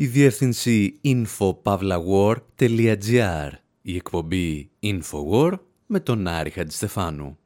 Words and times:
η 0.00 0.06
διεύθυνση 0.06 1.00
infopavlawar.gr, 1.04 3.50
η 3.82 3.96
εκπομπή 3.96 4.70
Infowar 4.82 5.52
με 5.86 6.00
τον 6.00 6.26
Άρη 6.26 6.50
Χατζηστεφάνου. 6.50 7.38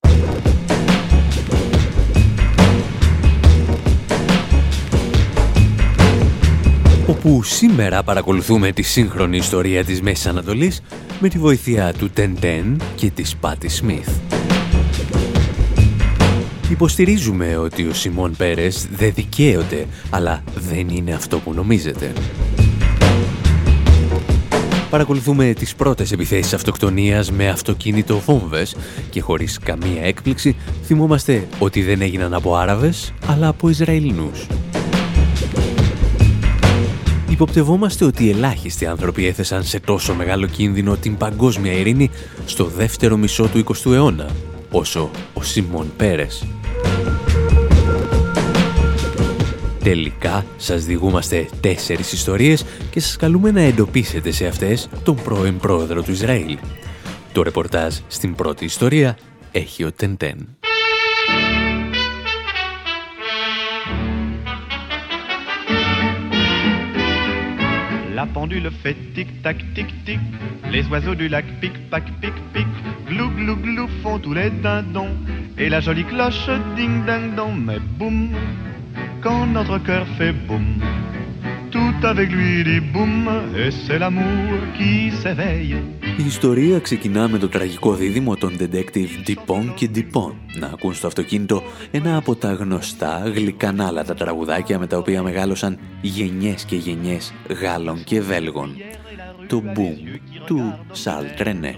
όπου 7.07 7.43
σήμερα 7.43 8.03
παρακολουθούμε 8.03 8.73
τη 8.73 8.83
σύγχρονη 8.83 9.37
ιστορία 9.37 9.85
της 9.85 10.03
Μέσης 10.03 10.27
Ανατολής 10.27 10.83
με 11.21 11.29
τη 11.29 11.39
βοήθεια 11.39 11.93
του 11.93 12.11
Τεντέν 12.11 12.81
και 12.95 13.11
της 13.11 13.37
Πάτη 13.37 13.69
Σμιθ. 13.69 14.32
Υποστηρίζουμε 16.73 17.57
ότι 17.57 17.87
ο 17.87 17.95
Σιμών 17.95 18.37
Πέρες 18.37 18.87
δεν 18.93 19.13
δικαίωται, 19.15 19.87
αλλά 20.11 20.43
δεν 20.55 20.89
είναι 20.89 21.13
αυτό 21.13 21.39
που 21.39 21.53
νομίζετε. 21.53 22.13
Παρακολουθούμε 24.91 25.53
τις 25.53 25.75
πρώτες 25.75 26.13
επιθέσεις 26.13 26.55
αυτοκτονίας 26.55 27.31
με 27.31 27.49
αυτοκίνητο 27.49 28.19
βόμβες 28.19 28.77
και 29.11 29.21
χωρίς 29.21 29.59
καμία 29.59 30.03
έκπληξη 30.03 30.57
θυμόμαστε 30.85 31.49
ότι 31.59 31.83
δεν 31.83 32.03
έγιναν 32.03 32.35
από 32.35 32.57
Άραβες, 32.57 33.13
αλλά 33.27 33.49
από 33.49 33.69
Ισραηλινούς. 33.69 34.47
Υποπτευόμαστε 37.29 38.05
ότι 38.05 38.31
ελάχιστοι 38.31 38.87
άνθρωποι 38.87 39.27
έθεσαν 39.27 39.65
σε 39.65 39.81
τόσο 39.81 40.15
μεγάλο 40.15 40.47
κίνδυνο 40.47 40.97
την 40.97 41.17
παγκόσμια 41.17 41.73
ειρήνη 41.73 42.11
στο 42.45 42.65
δεύτερο 42.65 43.17
μισό 43.17 43.49
του 43.49 43.65
20ου 43.65 43.93
αιώνα, 43.93 44.31
όσο 44.71 45.11
ο 45.35 45.43
Σιμών 45.43 45.93
Πέρες. 45.97 46.47
Τελικά 49.83 50.45
σας 50.57 50.85
διηγούμαστε 50.85 51.49
τέσσερις 51.61 52.13
ιστορίες 52.13 52.65
και 52.91 53.01
σας 53.01 53.17
καλούμε 53.17 53.51
να 53.51 53.61
εντοπίσετε 53.61 54.31
σε 54.31 54.47
αυτές 54.47 54.89
τον 55.05 55.17
πρώην 55.25 55.59
πρόεδρο 55.59 56.03
του 56.03 56.11
Ισραήλ. 56.11 56.59
Το 57.33 57.43
ρεπορτάζ 57.43 57.97
στην 58.07 58.35
πρώτη 58.35 58.65
ιστορία 58.65 59.19
έχει 59.53 59.85
ο 59.85 59.93
Τεντέν. 59.93 60.57
La 68.23 68.27
pendule 68.37 68.71
fait 68.83 68.99
tic-tac, 69.17 69.59
tic-tic. 69.75 70.23
Les 70.75 70.85
oiseaux 70.93 71.17
du 71.21 71.27
lac 71.35 71.47
pic-pac, 71.61 72.05
pic-pic. 72.23 72.71
Glou, 73.09 73.29
glou, 73.39 73.57
glou 73.67 73.87
font 74.03 74.19
tous 74.25 74.35
les 74.39 74.51
dindons. 74.65 75.15
Et 75.63 75.69
la 75.75 75.81
jolie 75.87 76.07
cloche 76.13 76.47
ding-ding-dong. 76.77 77.55
Mais 77.67 77.81
boum, 77.99 78.19
quand 79.25 79.47
notre 79.59 79.79
cœur 79.89 80.05
fait 80.17 80.35
boum. 80.47 80.67
Tout 81.75 81.99
avec 82.13 82.29
lui 82.39 82.65
dit 82.69 82.83
boum. 82.93 83.17
Et 83.61 83.71
c'est 83.83 83.99
l'amour 84.03 84.49
qui 84.77 84.93
s'éveille. 85.21 85.77
Η 86.17 86.25
ιστορία 86.27 86.79
ξεκινά 86.79 87.29
με 87.29 87.39
το 87.39 87.49
τραγικό 87.49 87.95
δίδυμο 87.95 88.37
των 88.37 88.57
detective 88.59 89.29
Dupont 89.29 89.75
και 89.75 89.91
Dupont 89.95 90.35
να 90.59 90.67
ακούν 90.67 90.95
στο 90.95 91.07
αυτοκίνητο 91.07 91.63
ένα 91.91 92.17
από 92.17 92.35
τα 92.35 92.53
γνωστά 92.53 93.23
γλυκανάλατα 93.35 94.15
τραγουδάκια 94.15 94.79
με 94.79 94.87
τα 94.87 94.97
οποία 94.97 95.23
μεγάλωσαν 95.23 95.79
γενιές 96.01 96.65
και 96.65 96.77
γενιές 96.77 97.33
Γάλλων 97.61 98.05
και 98.05 98.21
Βέλγων. 98.21 98.77
Το 99.53 99.63
Boom 99.77 100.19
του 100.47 100.79
Σαλ 100.93 101.25
Τρενέ. 101.37 101.75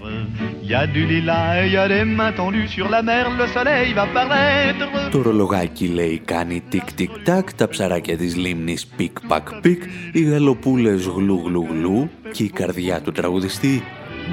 Το 5.11 5.21
ρολογάκι 5.21 5.87
λέει 5.87 6.21
κάνει 6.25 6.63
τικ 6.69 6.93
τικ 6.93 7.11
τακ, 7.23 7.53
τα 7.53 7.67
ψαράκια 7.67 8.17
της 8.17 8.35
λίμνης 8.35 8.85
πικ 8.85 9.27
πακ 9.27 9.53
πικ, 9.61 9.83
οι 10.11 10.23
γαλοπούλες 10.23 11.05
γλου 11.05 11.41
γλου 11.45 11.67
γλου 11.69 12.09
και 12.31 12.43
η 12.43 12.49
καρδιά 12.49 13.01
του 13.01 13.11
τραγουδιστή 13.11 13.83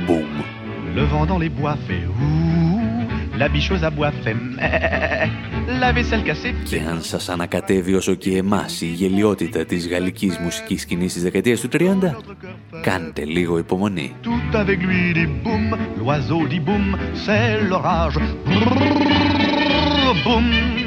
Boum. 0.07 0.33
Le 0.97 1.05
vent 1.05 1.27
dans 1.27 1.39
les 1.39 1.48
bois 1.48 1.77
fait 1.87 2.03
ouh, 2.07 2.72
la 3.43 3.48
biche 3.48 3.83
aux 3.83 3.91
abois 3.91 4.13
fait 4.23 4.36
la 5.83 5.92
vaisselle 5.92 6.25
cassée. 6.25 6.55
Και 6.64 6.80
αν 6.91 7.03
σας 7.03 7.29
ανακατεύει 7.29 7.95
όσο 7.95 8.14
και 8.14 8.36
εμάς 8.36 8.80
η 8.80 8.86
γελοιότητα 8.86 9.64
της 9.64 9.89
γαλλικής 9.89 10.39
μουσικής 10.39 10.83
σκηνής 10.83 11.13
της 11.13 11.23
δεκαετίας 11.23 11.61
του 11.61 11.69
30, 11.73 11.79
κάντε 12.83 13.25
λίγο 13.25 13.58
υπομονή. 13.58 14.14
Tout 14.23 14.57
avec 14.57 14.79
lui 14.89 15.13
dit 15.19 15.31
boum, 15.45 15.67
l'oiseau 15.98 16.47
dit 16.52 16.63
boum, 16.67 16.86
c'est 17.25 17.69
l'orage. 17.69 18.19
Boum. 20.25 20.82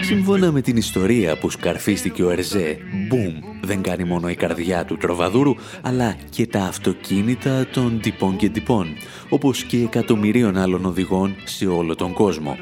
Σύμφωνα 0.00 0.52
με 0.52 0.60
την 0.60 0.76
ιστορία 0.76 1.38
που 1.38 1.50
σκαρφίστηκε 1.50 2.22
ο 2.22 2.30
Ερζέ, 2.30 2.78
μπουμ, 3.08 3.38
δεν 3.62 3.82
κάνει 3.82 4.04
μόνο 4.04 4.28
η 4.28 4.34
καρδιά 4.34 4.84
του 4.84 4.96
τροβαδούρου, 4.96 5.54
αλλά 5.82 6.16
και 6.30 6.46
τα 6.46 6.62
αυτοκίνητα 6.62 7.66
των 7.66 8.00
τυπών 8.00 8.36
και 8.36 8.48
τυπών, 8.48 8.86
όπως 9.28 9.64
και 9.64 9.76
εκατομμυρίων 9.76 10.56
άλλων 10.56 10.84
οδηγών 10.84 11.34
σε 11.44 11.66
όλο 11.66 11.94
τον 11.94 12.12
κόσμο. 12.12 12.58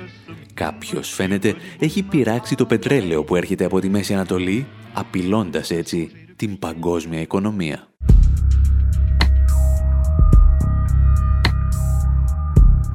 Κάποιος, 0.54 1.10
φαίνεται, 1.10 1.54
έχει 1.78 2.02
πειράξει 2.02 2.54
το 2.54 2.66
πετρέλαιο 2.66 3.24
που 3.24 3.36
έρχεται 3.36 3.64
από 3.64 3.80
τη 3.80 3.88
Μέση 3.88 4.14
Ανατολή, 4.14 4.66
απειλώντας 4.92 5.70
έτσι 5.70 6.10
την 6.36 6.58
παγκόσμια 6.58 7.20
οικονομία. 7.20 7.89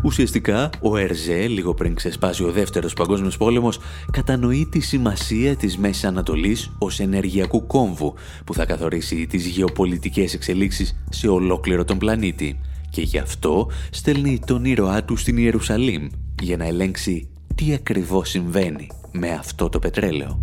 Ουσιαστικά, 0.05 0.69
ο 0.81 0.97
Ερζέ, 0.97 1.47
λίγο 1.47 1.73
πριν 1.73 1.95
ξεσπάσει 1.95 2.43
ο 2.43 2.51
δεύτερος 2.51 2.93
παγκόσμιος 2.93 3.37
πόλεμος, 3.37 3.79
κατανοεί 4.11 4.67
τη 4.71 4.79
σημασία 4.79 5.55
της 5.55 5.77
Μέσης 5.77 6.03
Ανατολής 6.03 6.71
ως 6.77 6.99
ενεργειακού 6.99 7.67
κόμβου 7.67 8.13
που 8.45 8.53
θα 8.53 8.65
καθορίσει 8.65 9.27
τις 9.27 9.45
γεωπολιτικές 9.45 10.33
εξελίξεις 10.33 11.01
σε 11.09 11.27
ολόκληρο 11.27 11.85
τον 11.85 11.97
πλανήτη. 11.97 12.59
Και 12.89 13.01
γι' 13.01 13.17
αυτό 13.17 13.69
στέλνει 13.89 14.39
τον 14.45 14.65
ήρωά 14.65 15.03
του 15.03 15.15
στην 15.15 15.37
Ιερουσαλήμ 15.37 16.07
για 16.41 16.57
να 16.57 16.65
ελέγξει 16.65 17.29
τι 17.55 17.73
ακριβώς 17.73 18.29
συμβαίνει 18.29 18.87
με 19.11 19.31
αυτό 19.31 19.69
το 19.69 19.79
πετρέλαιο. 19.79 20.39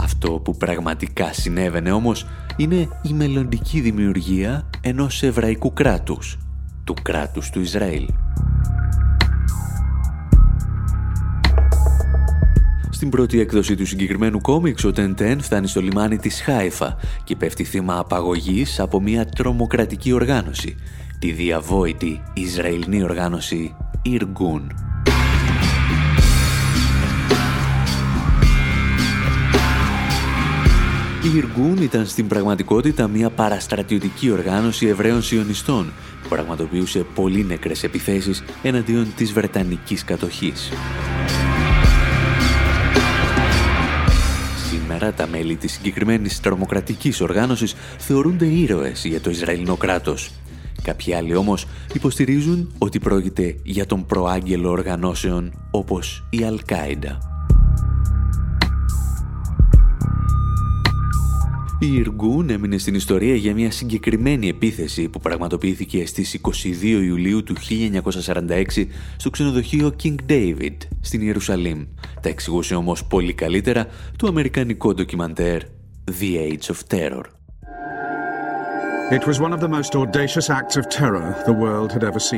Αυτό 0.00 0.30
που 0.30 0.56
πραγματικά 0.56 1.32
συνέβαινε 1.32 1.92
όμως 1.92 2.26
είναι 2.58 2.88
η 3.02 3.12
μελλοντική 3.12 3.80
δημιουργία 3.80 4.70
ενός 4.80 5.22
εβραϊκού 5.22 5.72
κράτους, 5.72 6.38
του 6.84 6.94
κράτους 7.02 7.50
του 7.50 7.60
Ισραήλ. 7.60 8.08
Στην 12.90 13.10
πρώτη 13.10 13.40
έκδοση 13.40 13.74
του 13.74 13.86
συγκεκριμένου 13.86 14.40
κόμιξ, 14.40 14.84
ο 14.84 14.92
Τεντέν 14.92 15.40
φτάνει 15.40 15.66
στο 15.66 15.80
λιμάνι 15.80 16.16
της 16.16 16.40
Χάιφα 16.40 16.96
και 17.24 17.36
πέφτει 17.36 17.64
θύμα 17.64 17.98
απαγωγής 17.98 18.80
από 18.80 19.00
μια 19.00 19.26
τρομοκρατική 19.26 20.12
οργάνωση, 20.12 20.76
τη 21.18 21.32
διαβόητη 21.32 22.22
Ισραηλινή 22.34 23.02
οργάνωση 23.02 23.74
Ιργκούν. 24.02 24.87
Η 31.22 31.36
Ιργούν 31.36 31.76
ήταν 31.82 32.06
στην 32.06 32.26
πραγματικότητα 32.26 33.08
μια 33.08 33.30
παραστρατιωτική 33.30 34.30
οργάνωση 34.30 34.86
Εβραίων 34.86 35.22
Σιωνιστών 35.22 35.92
που 36.22 36.28
πραγματοποιούσε 36.28 37.06
πολύ 37.14 37.44
νεκρές 37.44 37.82
επιθέσεις 37.82 38.44
εναντίον 38.62 39.06
της 39.16 39.32
Βρετανικής 39.32 40.04
κατοχής. 40.04 40.70
Σήμερα 44.70 45.12
τα 45.12 45.26
μέλη 45.26 45.56
της 45.56 45.72
συγκεκριμένης 45.72 46.40
τρομοκρατικής 46.40 47.20
οργάνωσης 47.20 47.74
θεωρούνται 47.98 48.46
ήρωες 48.46 49.04
για 49.04 49.20
το 49.20 49.30
Ισραηλινό 49.30 49.76
κράτος. 49.76 50.30
Κάποιοι 50.82 51.14
άλλοι 51.14 51.36
όμως 51.36 51.66
υποστηρίζουν 51.92 52.74
ότι 52.78 52.98
πρόκειται 52.98 53.56
για 53.62 53.86
τον 53.86 54.06
προάγγελο 54.06 54.70
οργανώσεων 54.70 55.68
όπως 55.70 56.26
η 56.30 56.44
Αλκάιντα. 56.44 57.27
Η 61.80 61.94
Ιργούν 61.94 62.50
έμεινε 62.50 62.78
στην 62.78 62.94
ιστορία 62.94 63.34
για 63.34 63.54
μια 63.54 63.70
συγκεκριμένη 63.70 64.48
επίθεση 64.48 65.08
που 65.08 65.20
πραγματοποιήθηκε 65.20 66.06
στις 66.06 66.40
22 66.42 66.82
Ιουλίου 66.82 67.42
του 67.42 67.54
1946 68.74 68.86
στο 69.16 69.30
ξενοδοχείο 69.30 69.94
King 70.02 70.14
David 70.28 70.76
στην 71.00 71.20
Ιερουσαλήμ. 71.20 71.86
Τα 72.20 72.28
εξηγούσε 72.28 72.74
όμως 72.74 73.04
πολύ 73.04 73.32
καλύτερα 73.32 73.86
το 74.16 74.26
αμερικανικό 74.26 74.94
ντοκιμαντέρ 74.94 75.62
The 76.20 76.52
Age 76.52 76.74
of 76.74 76.96
Terror. 76.96 77.37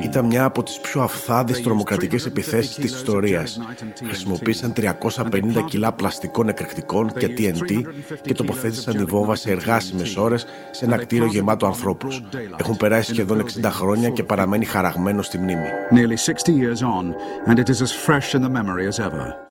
Ήταν 0.02 0.26
μια 0.26 0.44
από 0.44 0.62
τις 0.62 0.80
πιο 0.80 1.02
αυθάδεις 1.02 1.62
τρομοκρατικές 1.62 2.26
επιθέσεις 2.26 2.74
της 2.74 2.92
ιστορίας. 2.94 3.60
Χρησιμοποίησαν 4.06 4.72
350 4.72 5.62
κιλά 5.66 5.92
πλαστικών 5.92 6.48
εκρηκτικών 6.48 7.12
και 7.12 7.26
TNT 7.26 7.82
και 8.22 8.34
τοποθέτησαν 8.34 8.96
τη 8.96 9.04
βόμβα 9.04 9.34
σε 9.34 9.50
εργάσιμες 9.50 10.16
ώρες 10.16 10.46
σε 10.70 10.84
ένα 10.84 10.96
κτίριο 10.96 11.26
γεμάτο 11.26 11.66
ανθρώπους. 11.66 12.22
Έχουν 12.56 12.76
περάσει 12.76 13.12
σχεδόν 13.12 13.40
60 13.40 13.70
χρόνια 13.70 14.08
και 14.08 14.22
παραμένει 14.22 14.64
χαραγμένο 14.64 15.22
στη 15.22 15.38
μνήμη. 15.38 15.66
Nearly 15.90 16.16
60 16.16 16.52
years 16.52 16.82
on 16.82 17.14
and 17.50 17.58
it 17.58 17.68
is 17.68 17.80
as 17.82 17.92
fresh 18.06 18.34
in 18.34 18.42
the 18.42 18.50
memory 18.50 18.86
as 18.86 18.98
ever. 18.98 19.49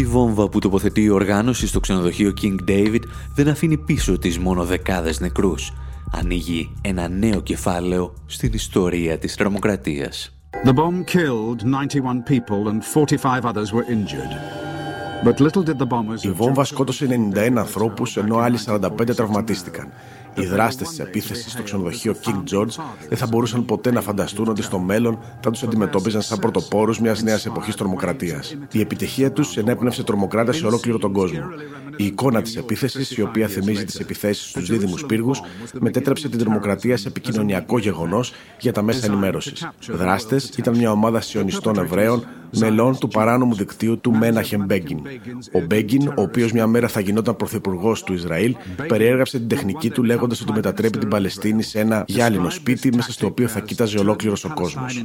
Η 0.00 0.04
βόμβα 0.04 0.48
που 0.48 0.58
τοποθετεί 0.58 1.02
η 1.02 1.08
οργάνωση 1.08 1.66
στο 1.66 1.80
ξενοδοχείο 1.80 2.32
King 2.42 2.70
David 2.70 3.00
δεν 3.34 3.48
αφήνει 3.48 3.76
πίσω 3.76 4.18
της 4.18 4.38
μόνο 4.38 4.64
δεκάδες 4.64 5.20
νεκρούς. 5.20 5.72
Ανοίγει 6.12 6.72
ένα 6.80 7.08
νέο 7.08 7.40
κεφάλαιο 7.40 8.14
στην 8.26 8.52
ιστορία 8.52 9.18
της 9.18 9.34
τρομοκρατίας. 9.36 10.36
The 10.64 10.72
bomb 10.72 11.04
killed 11.04 11.64
91 11.64 12.22
people 12.30 12.68
and 12.68 12.82
45 12.84 13.44
others 13.44 13.72
were 13.72 13.84
injured. 13.88 14.32
But 15.24 15.40
little 15.40 15.62
did 15.62 15.78
the 15.78 15.86
bombers 15.86 16.22
Η 16.22 16.30
βόμβα 16.30 16.64
σκότωσε 16.64 17.30
91 17.34 17.56
ανθρώπους 17.56 18.16
ενώ 18.16 18.36
άλλοι 18.36 18.58
45 18.66 19.14
τραυματίστηκαν. 19.16 19.92
Οι 20.34 20.46
δράστες 20.46 20.88
της 20.88 20.98
επίθεσης 20.98 21.52
στο 21.52 21.62
ξενοδοχείο 21.62 22.14
King 22.24 22.54
George 22.54 22.82
δεν 23.08 23.18
θα 23.18 23.26
μπορούσαν 23.26 23.64
ποτέ 23.64 23.92
να 23.92 24.00
φανταστούν 24.00 24.48
ότι 24.48 24.62
στο 24.62 24.78
μέλλον 24.78 25.18
θα 25.40 25.50
τους 25.50 25.62
αντιμετώπιζαν 25.62 26.22
σαν 26.22 26.38
πρωτοπόρους 26.38 27.00
μιας 27.00 27.22
νέας 27.22 27.46
εποχής 27.46 27.74
τρομοκρατίας. 27.74 28.56
Η 28.72 28.80
επιτυχία 28.80 29.32
τους 29.32 29.56
ενέπνευσε 29.56 30.02
τρομοκράτες 30.02 30.56
σε 30.56 30.66
ολόκληρο 30.66 30.98
τον 30.98 31.12
κόσμο. 31.12 31.40
Η 31.96 32.04
εικόνα 32.04 32.42
της 32.42 32.56
επίθεσης, 32.56 33.16
η 33.16 33.22
οποία 33.22 33.48
θυμίζει 33.48 33.84
τις 33.84 34.00
επιθέσεις 34.00 34.48
στους 34.48 34.68
δίδυμους 34.68 35.04
πύργους, 35.06 35.40
μετέτρεψε 35.80 36.28
την 36.28 36.38
τρομοκρατία 36.38 36.96
σε 36.96 37.08
επικοινωνιακό 37.08 37.78
γεγονός 37.78 38.32
για 38.60 38.72
τα 38.72 38.82
μέσα 38.82 39.06
ενημέρωσης. 39.06 39.68
Δράστες 39.88 40.48
ήταν 40.56 40.76
μια 40.76 40.90
ομάδα 40.90 41.20
σιωνιστών 41.20 41.78
Εβραίων 41.78 42.26
μελών 42.58 42.98
του 42.98 43.08
παράνομου 43.08 43.54
δικτύου 43.54 43.98
του 44.00 44.12
Μέναχεμ 44.12 44.64
Μπέγκιν. 44.64 44.98
Ο 45.52 45.60
Μπέγκιν, 45.60 46.08
ο 46.08 46.22
οποίος 46.22 46.52
μια 46.52 46.66
μέρα 46.66 46.88
θα 46.88 47.00
γινόταν 47.00 47.36
πρωθυπουργός 47.36 48.02
του 48.02 48.12
Ισραήλ, 48.12 48.56
περιέγραψε 48.88 49.38
την 49.38 49.48
τεχνική 49.48 49.90
του 49.90 50.02
λέγοντας 50.02 50.40
ότι 50.40 50.52
μετατρέπει 50.52 50.98
την 50.98 51.08
Παλαιστίνη 51.08 51.62
σε 51.62 51.80
ένα 51.80 52.04
γυάλινο 52.06 52.50
σπίτι 52.50 52.94
μέσα 52.94 53.12
στο 53.12 53.26
οποίο 53.26 53.48
θα 53.48 53.60
κοίταζε 53.60 53.98
ολόκληρος 53.98 54.44
ο 54.44 54.52
κόσμος. 54.54 55.04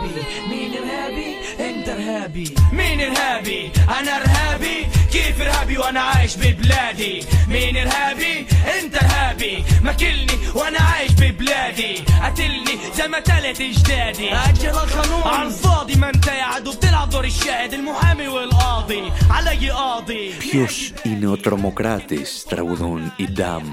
إرهابي. 0.00 0.48
مين 0.50 0.72
إرهابي؟ 0.76 1.36
أنت 1.60 1.88
إرهابي. 1.88 2.54
مين 2.72 3.00
إرهابي؟ 3.00 3.72
أنا 4.00 4.16
إرهابي. 4.16 4.86
كيف 5.11 5.41
ارهابي 5.41 5.77
وانا 5.77 5.99
عايش 5.99 6.35
ببلادي 6.37 7.23
مين 7.47 7.77
ارهابي 7.77 8.45
انت 8.79 8.95
ارهابي 8.95 9.63
ماكلني 9.83 10.37
وانا 10.55 10.79
عايش 10.79 11.11
ببلادي 11.11 11.95
قتلني 12.23 12.75
زي 12.97 13.07
ما 13.07 13.19
تلت 13.19 13.61
اجدادي 13.61 14.33
اجل 14.33 14.69
القانون 14.69 15.21
على 15.25 15.47
الفاضي 15.47 15.95
ما 15.95 16.09
انت 16.09 16.27
يا 16.27 16.43
عدو 16.43 16.71
بتلعب 16.71 17.09
دور 17.09 17.23
الشاهد 17.23 17.73
المحامي 17.73 18.27
والقاضي 18.27 19.01
علي 19.29 19.69
قاضي 19.69 20.31
Ποιος 20.39 20.93
είναι 21.03 21.27
ο 21.27 21.37
τρομοκράτης, 21.37 22.43
τραγουδούν 22.49 23.13
οι 23.15 23.27
Ντάμ. 23.31 23.63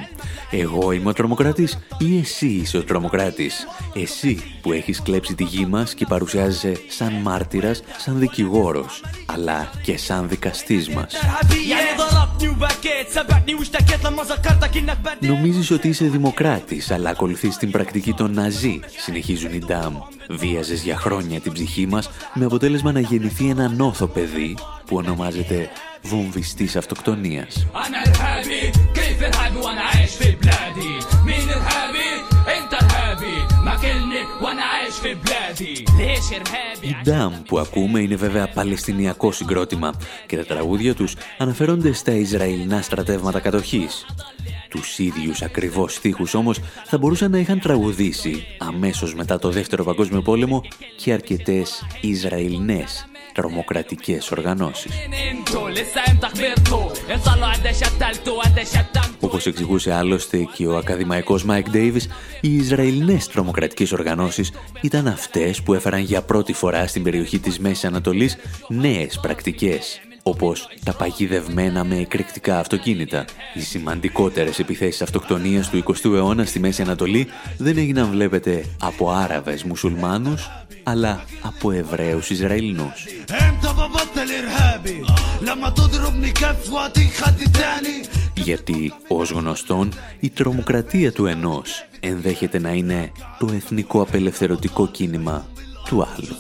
Εγώ 0.51 0.93
είμαι 0.93 1.09
ο 1.09 1.13
τρομοκράτης 1.13 1.79
ή 1.99 2.19
εσύ 2.19 2.47
είσαι 2.47 2.77
ο 2.79 2.85
τρομοκράτης. 2.85 3.67
Εσύ 3.95 4.43
που 4.63 4.73
έχεις 4.73 5.03
κλέψει 5.03 5.35
τη 5.35 5.45
γη 5.45 5.67
μας 5.67 5.95
και 5.95 6.07
παρουσιάζεσαι 6.07 6.77
σαν 6.89 7.13
μάρτυρας, 7.13 7.83
σαν 7.99 8.19
δικηγόρος, 8.19 9.05
αλλά 9.27 9.71
και 9.83 9.97
σαν 9.99 10.29
δικαστής 10.29 10.89
μας. 10.89 11.15
Νομίζεις 15.20 15.72
ότι 15.72 15.88
είσαι 15.88 16.06
δημοκράτης, 16.06 16.92
αλλά 16.92 17.10
ακολουθείς 17.10 17.58
την 17.58 17.72
πρακτική 17.72 18.14
των 18.14 18.34
Ναζί, 18.34 18.80
συνεχίζουν 18.98 19.54
οι 19.54 19.60
Ντάμ. 19.60 19.96
Βίαζες 20.30 20.82
για 20.82 20.98
χρόνια 20.98 21.40
την 21.40 21.52
ψυχή 21.52 21.88
μας, 21.88 22.10
με 22.34 22.46
αποτέλεσμα 22.46 22.92
να 22.92 23.00
γεννηθεί 23.00 23.50
ένα 23.50 23.70
νόθο 23.70 24.08
παιδί 24.08 24.58
που 24.86 24.96
ονομάζεται 24.96 25.70
βομβιστής 26.02 26.76
αυτοκτονίας. 26.76 27.68
Οι 36.82 36.96
DAM 37.04 37.34
που 37.48 37.60
ακούμε 37.60 38.00
είναι 38.00 38.16
βέβαια 38.16 38.48
παλαιστινιακό 38.48 39.32
συγκρότημα 39.32 39.94
και 40.26 40.38
τα 40.38 40.46
τραγούδια 40.46 40.96
τους 40.96 41.16
αναφέρονται 41.38 41.94
στα 41.94 42.12
Ισραηλινά 42.12 42.82
στρατεύματα 42.82 43.40
κατοχής. 43.40 44.06
Τους 44.70 45.00
ίδιους 45.00 45.42
ακριβώς 45.42 45.94
στίχους 45.94 46.34
όμως 46.34 46.60
θα 46.86 46.98
μπορούσαν 46.98 47.32
να 47.32 47.38
είχαν 47.38 47.60
τραγουδήσει 47.60 48.46
αμέσως 48.58 49.16
μετά 49.16 49.40
το 49.40 49.50
Δεύτερο 49.50 49.84
Παγκόσμιο 49.84 50.22
Πόλεμο 50.22 50.62
και 50.98 51.14
αρκετές 51.14 51.86
Ισραηλινές 52.02 53.08
τρομοκρατικές 53.38 54.32
οργανώσεις. 54.32 54.92
Όπως 59.20 59.46
εξηγούσε 59.46 59.94
άλλωστε 59.94 60.48
και 60.54 60.68
ο 60.68 60.78
ακαδημαϊκός 60.78 61.44
Μάικ 61.44 61.70
Ντέιβις, 61.70 62.08
οι 62.42 62.56
Ισραηλινές 62.56 63.28
τρομοκρατικές 63.28 63.92
οργανώσεις 63.92 64.52
ήταν 64.82 65.08
αυτές 65.08 65.62
που 65.62 65.74
έφεραν 65.74 66.00
για 66.00 66.22
πρώτη 66.22 66.54
φορά 66.54 66.88
στην 66.88 67.04
περιοχή 67.04 67.40
της 67.40 67.60
Μέσης 67.60 67.86
Ανατολής 67.86 68.38
νέες 68.68 69.20
πρακτικές 69.20 70.02
όπως 70.28 70.68
τα 70.84 70.94
παγιδευμένα 70.94 71.84
με 71.84 71.96
εκρηκτικά 71.96 72.60
αυτοκίνητα. 72.60 73.26
Οι 73.54 73.60
σημαντικότερες 73.60 74.60
επιθέσεις 74.60 75.02
αυτοκτονίας 75.02 75.70
του 75.70 75.78
20ου 75.78 76.14
αιώνα 76.14 76.46
στη 76.46 76.60
Μέση 76.60 76.82
Ανατολή 76.82 77.28
δεν 77.58 77.78
έγιναν 77.78 78.10
βλέπετε 78.10 78.66
από 78.82 79.12
Άραβες 79.12 79.64
μουσουλμάνους, 79.64 80.50
αλλά 80.84 81.24
από 81.42 81.72
Εβραίους 81.72 82.30
Ισραηλινούς. 82.30 83.06
Γιατί, 88.34 88.94
ως 89.08 89.32
γνωστόν, 89.32 89.94
η 90.20 90.30
τρομοκρατία 90.30 91.12
του 91.12 91.26
ενός 91.26 91.88
ενδέχεται 92.00 92.60
να 92.60 92.72
είναι 92.72 93.12
το 93.40 93.50
εθνικό 93.54 94.02
απελευθερωτικό 94.02 94.88
κίνημα 94.88 95.48
του 95.86 96.08
άλλου. 96.16 96.36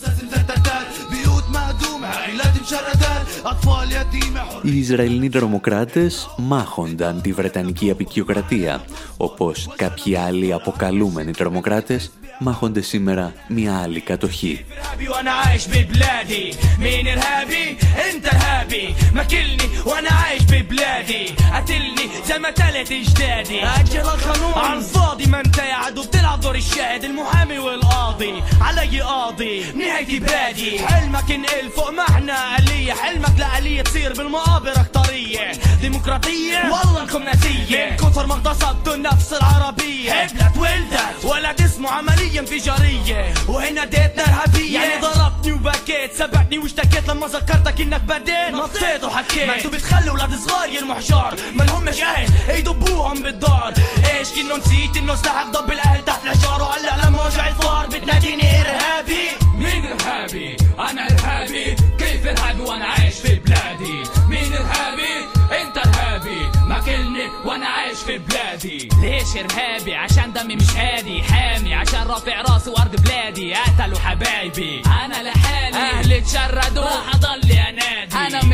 Οι 4.62 4.78
Ισραηλινοί 4.78 5.28
τρομοκράτες 5.28 6.28
μάχονταν 6.36 7.20
τη 7.20 7.32
Βρετανική 7.32 7.90
απεικιοκρατία, 7.90 8.84
όπως 9.16 9.68
κάποιοι 9.76 10.16
άλλοι 10.16 10.52
αποκαλούμενοι 10.52 11.32
τρομοκράτες 11.32 12.10
μάχονται 12.38 12.80
σήμερα 12.80 13.32
μια 13.48 13.80
άλλη 13.82 14.00
κατοχή. 14.00 14.64
حلمك 33.02 33.35
لآلية 33.37 33.81
تصير 33.81 34.13
بالمقابر 34.13 34.71
أكترية 34.71 35.51
ديمقراطية. 35.81 36.57
والله 36.57 37.01
انكم 37.01 37.23
ناسية. 37.23 37.89
من 37.89 37.97
كثر 37.97 38.25
ما 38.27 38.33
اغتصبتوا 38.33 38.95
النفس 38.95 39.33
العربية. 39.33 40.23
ابنت 40.23 40.57
ولدت 40.57 41.25
ولد 41.25 41.61
اسمه 41.61 41.91
عملية 41.91 42.39
انفجارية 42.39 43.33
وهنا 43.47 43.85
ديتنا 43.85 44.23
إرهابية 44.23 44.79
يعني 44.79 45.01
ضربتني 45.01 45.53
وبكيت. 45.53 46.13
سبقتني 46.13 46.57
واشتكيت. 46.57 47.07
لما 47.09 47.27
ذكرتك 47.27 47.81
انك 47.81 48.01
بديت 48.01 48.53
نطيت 48.53 49.03
وحكيت. 49.03 49.47
ما 49.47 49.55
أنتوا 49.55 49.71
بتخلوا 49.71 50.13
ولاد 50.13 50.35
صغار 50.35 50.69
يرموا 50.69 50.95
حجار. 50.95 51.35
ما 51.53 51.63
لهمش 51.63 52.01
أهل 52.01 52.57
يدبوهم 52.59 53.23
بالدار. 53.23 53.73
إيش؟ 54.13 54.27
كنه 54.29 54.57
نسيت 54.57 54.97
إنه 54.97 55.15
سلاحك 55.15 55.47
ضب 55.47 55.71
الأهل 55.71 56.05
تحت 56.05 56.25
الحجار. 56.25 56.61
وهلا 56.61 57.07
لما 57.07 57.25
وجع 57.25 57.47
الفار. 57.47 57.87
بتناديني 57.87 58.61
إرهابي؟ 58.61 59.36
في 68.07 68.17
بلادي. 68.17 68.89
ليش 69.01 69.37
إرهابي؟ 69.37 69.95
عشان 69.95 70.33
دمي 70.33 70.55
مش 70.55 70.69
هادي. 70.75 71.23
حامي 71.23 71.73
عشان 71.73 72.03
رافع 72.07 72.41
راسي 72.41 72.69
وأرض 72.69 72.95
بلادي. 72.95 73.53
قتلوا 73.53 73.99
حبايبي. 73.99 74.81
أنا 74.85 75.23
لحالي. 75.23 75.77
أهلي 75.77 76.17
اتشردوا 76.17 76.83
راح 76.83 77.15
أضل 77.15 77.39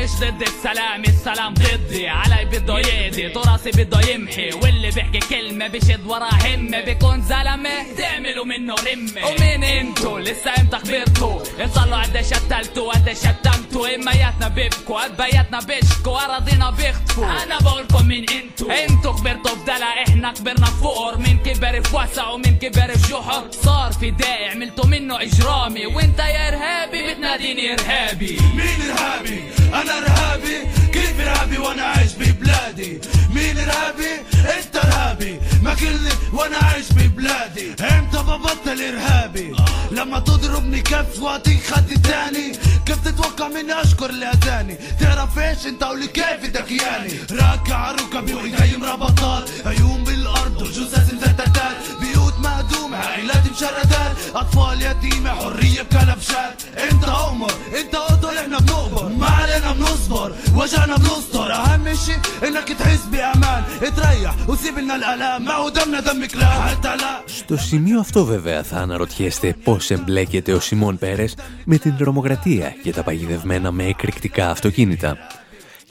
مش 0.03 0.11
ضد 0.19 0.41
السلام 0.41 1.03
السلام 1.03 1.53
ضدي. 1.53 2.07
علي 2.07 2.45
بده 2.45 2.79
يقضي 2.79 3.29
تراثي 3.29 3.71
بده 3.71 4.01
يمحي. 4.09 4.49
واللي 4.53 4.91
بيحكي 4.91 5.19
كلمة 5.19 5.67
بشد 5.67 6.05
ورا 6.05 6.29
همة. 6.45 6.81
بيكون 6.81 7.21
زلمة 7.21 7.93
تعملوا 7.97 8.45
منه 8.45 8.75
رمة. 8.75 9.27
ومين 9.27 9.63
انتو 9.63 10.17
لسه 10.17 10.51
إمتى 10.59 10.77
كبرتوا 10.77 11.39
انصلوا 11.63 12.01
قد 12.01 12.21
شتلتوا 12.21 12.93
قد 12.93 13.13
شتمتوا. 13.13 13.95
امياتنا 13.95 14.47
بيبكوا 14.47 15.05
ابياتنا 15.05 15.59
بيشكوا 15.59 16.25
أراضينا 16.25 16.69
بيخطفوا. 16.69 17.43
أنا 17.43 17.57
بقولكم 17.59 18.07
مين 18.07 18.25
انتو 18.29 18.71
انتو 18.71 19.13
كبرتوا 19.13 19.55
في 19.55 19.63
دلع 19.65 20.03
إحنا 20.07 20.33
كبرنا 20.33 20.65
فقر. 20.65 21.17
مين 21.17 21.37
كبر 21.45 21.81
في 21.81 21.95
وسع 21.95 22.29
ومين 22.29 22.57
كبر 22.57 22.97
في 22.97 23.11
جحر. 23.11 23.51
صار 23.51 23.91
في 23.91 24.11
داعي 24.11 24.49
عملتوا 24.49 24.85
منه 24.85 25.21
إجرامي. 25.21 25.85
وانت 25.85 26.19
يا 26.19 26.47
إرهابي 26.47 27.13
بتناديني 27.13 27.73
إرهابي. 27.73 28.37
مين 28.55 28.91
إرهابي؟ 28.91 29.43
أنا 29.73 29.92
ارهابي 29.97 30.57
كيف 30.93 31.19
ارهابي 31.19 31.57
وأنا 31.57 31.83
عايش 31.83 32.11
ببلادي؟ 32.13 32.99
مين 33.33 33.57
ارهابي 33.59 34.13
أنت 34.35 34.75
ارهابي 34.75 35.39
ما 35.61 35.73
كلني 35.73 36.09
وأنا 36.33 36.57
عايش 36.57 36.91
ببلادي. 36.91 37.71
إمتى 37.71 38.17
ببطل 38.17 38.81
ارهابي 38.81 39.55
لما 39.91 40.19
تضربني 40.19 40.81
كف 40.81 41.19
وأعطيك 41.19 41.63
خد 41.63 41.87
تاني. 42.03 42.51
كيف 42.85 42.97
تتوقع 43.07 43.47
مني 43.47 43.81
أشكر 43.81 44.09
اللي 44.09 44.25
اذاني 44.25 44.75
تعرف 44.99 45.39
إيش 45.39 45.67
أنت 45.67 45.83
ولي 45.83 46.07
كيف 46.07 46.45
دكياني 46.45 47.13
راكع 47.31 47.91
ركبي 47.91 48.33
وإيدي 48.33 48.77
مربطات 48.77 49.49
عيون 49.65 50.03
بالأرض 50.03 50.61
وجثث 50.61 51.13
مزتتات 51.13 51.77
بيوت 52.01 52.12
مهدومة 52.42 52.96
عائلات 52.96 53.50
مشردات 53.50 54.16
اطفال 54.34 54.82
يتيمة 54.82 55.30
حرية 55.30 55.82
بكلبشات 55.82 56.62
انت 56.90 57.04
عمر 57.08 57.52
انت 57.80 57.96
قطر 57.96 58.38
احنا 58.38 58.58
بنقبر 58.58 59.08
ما 59.08 59.26
علينا 59.26 59.72
بنصبر 59.72 60.34
وجعنا 60.56 60.96
بنستر 60.96 61.52
اهم 61.52 61.94
شي 61.94 62.12
انك 62.48 62.68
تحس 62.78 63.04
بامان 63.12 63.62
تريح 63.96 64.34
وسيب 64.48 64.78
لنا 64.78 64.94
الالام 64.96 65.44
ما 65.44 65.52
هو 65.52 65.68
دمنا 65.68 66.00
دم 66.00 66.26
كلاب 66.26 66.60
حتى 66.68 66.96
لا 66.96 67.22
Στο 67.26 67.56
σημείο 67.56 68.00
αυτό 68.00 68.24
βέβαια 68.24 68.62
θα 68.62 68.76
αναρωτιέστε 68.78 69.56
πώς 69.64 69.90
εμπλέκεται 69.90 70.52
ο 70.52 70.60
Σιμών 70.60 70.98
Πέρες 70.98 71.36
με 71.64 71.78
την 71.78 71.96
τρομοκρατία 71.96 72.74
και 72.82 72.92
τα 72.92 73.02
παγιδευμένα 73.02 73.70
με 73.72 73.84
εκρηκτικά 73.84 74.50
αυτοκίνητα. 74.50 75.16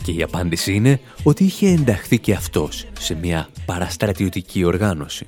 Και 0.04 0.12
η 0.12 0.22
απάντηση 0.24 0.74
είναι 0.74 1.00
ότι 1.24 1.44
είχε 1.44 1.68
ενταχθεί 1.68 2.20
και 2.20 2.34
αυτός 2.34 2.86
σε 3.00 3.16
μια 3.16 3.50
παραστρατιωτική 3.66 4.64
οργάνωση. 4.64 5.28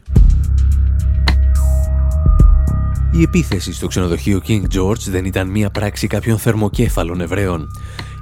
Η 3.16 3.22
επίθεση 3.22 3.72
στο 3.72 3.86
ξενοδοχείο 3.86 4.40
King 4.46 4.62
George 4.74 4.98
δεν 4.98 5.24
ήταν 5.24 5.48
μία 5.48 5.70
πράξη 5.70 6.06
κάποιων 6.06 6.38
θερμοκέφαλων 6.38 7.20
Εβραίων. 7.20 7.68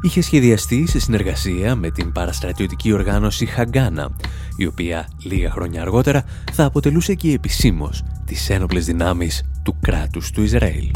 Είχε 0.03 0.21
σχεδιαστεί 0.21 0.87
σε 0.87 1.01
συνεργασία 1.01 1.75
με 1.75 1.91
την 1.91 2.13
παραστρατιωτική 2.13 2.93
οργάνωση 2.93 3.47
Χαγκάνα, 3.47 4.17
η 4.57 4.67
οποία 4.67 5.09
λίγα 5.23 5.51
χρόνια 5.51 5.81
αργότερα 5.83 6.25
θα 6.53 6.65
αποτελούσε 6.65 7.15
και 7.15 7.33
επισήμως 7.33 8.03
τις 8.25 8.51
ένοπλες 8.51 8.85
δυνάμεις 8.85 9.43
του 9.63 9.77
κράτους 9.81 10.31
του 10.31 10.43
Ισραήλ. 10.43 10.91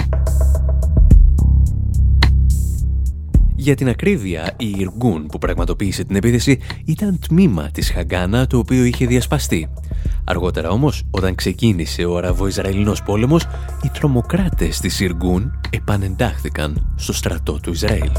Για 3.57 3.75
την 3.75 3.89
ακρίβεια, 3.89 4.55
η 4.59 4.75
Ιργούν 4.79 5.27
που 5.27 5.39
πραγματοποίησε 5.39 6.05
την 6.05 6.17
επίθεση 6.17 6.59
ήταν 6.85 7.19
τμήμα 7.29 7.71
της 7.71 7.91
Χαγκάνα 7.91 8.47
το 8.47 8.59
οποίο 8.59 8.85
είχε 8.85 9.07
διασπαστεί. 9.07 9.69
Αργότερα 10.29 10.71
όμως, 10.71 11.03
όταν 11.11 11.35
ξεκίνησε 11.35 12.05
ο 12.05 12.17
Αραβο-Ισραηλινός 12.17 13.03
πόλεμος, 13.03 13.47
οι 13.83 13.89
τρομοκράτες 13.89 14.81
της 14.81 15.01
Ιργούν 15.01 15.61
επανεντάχθηκαν 15.71 16.87
στο 16.97 17.13
στρατό 17.13 17.61
του 17.61 17.71
Ισραήλ. 17.71 18.11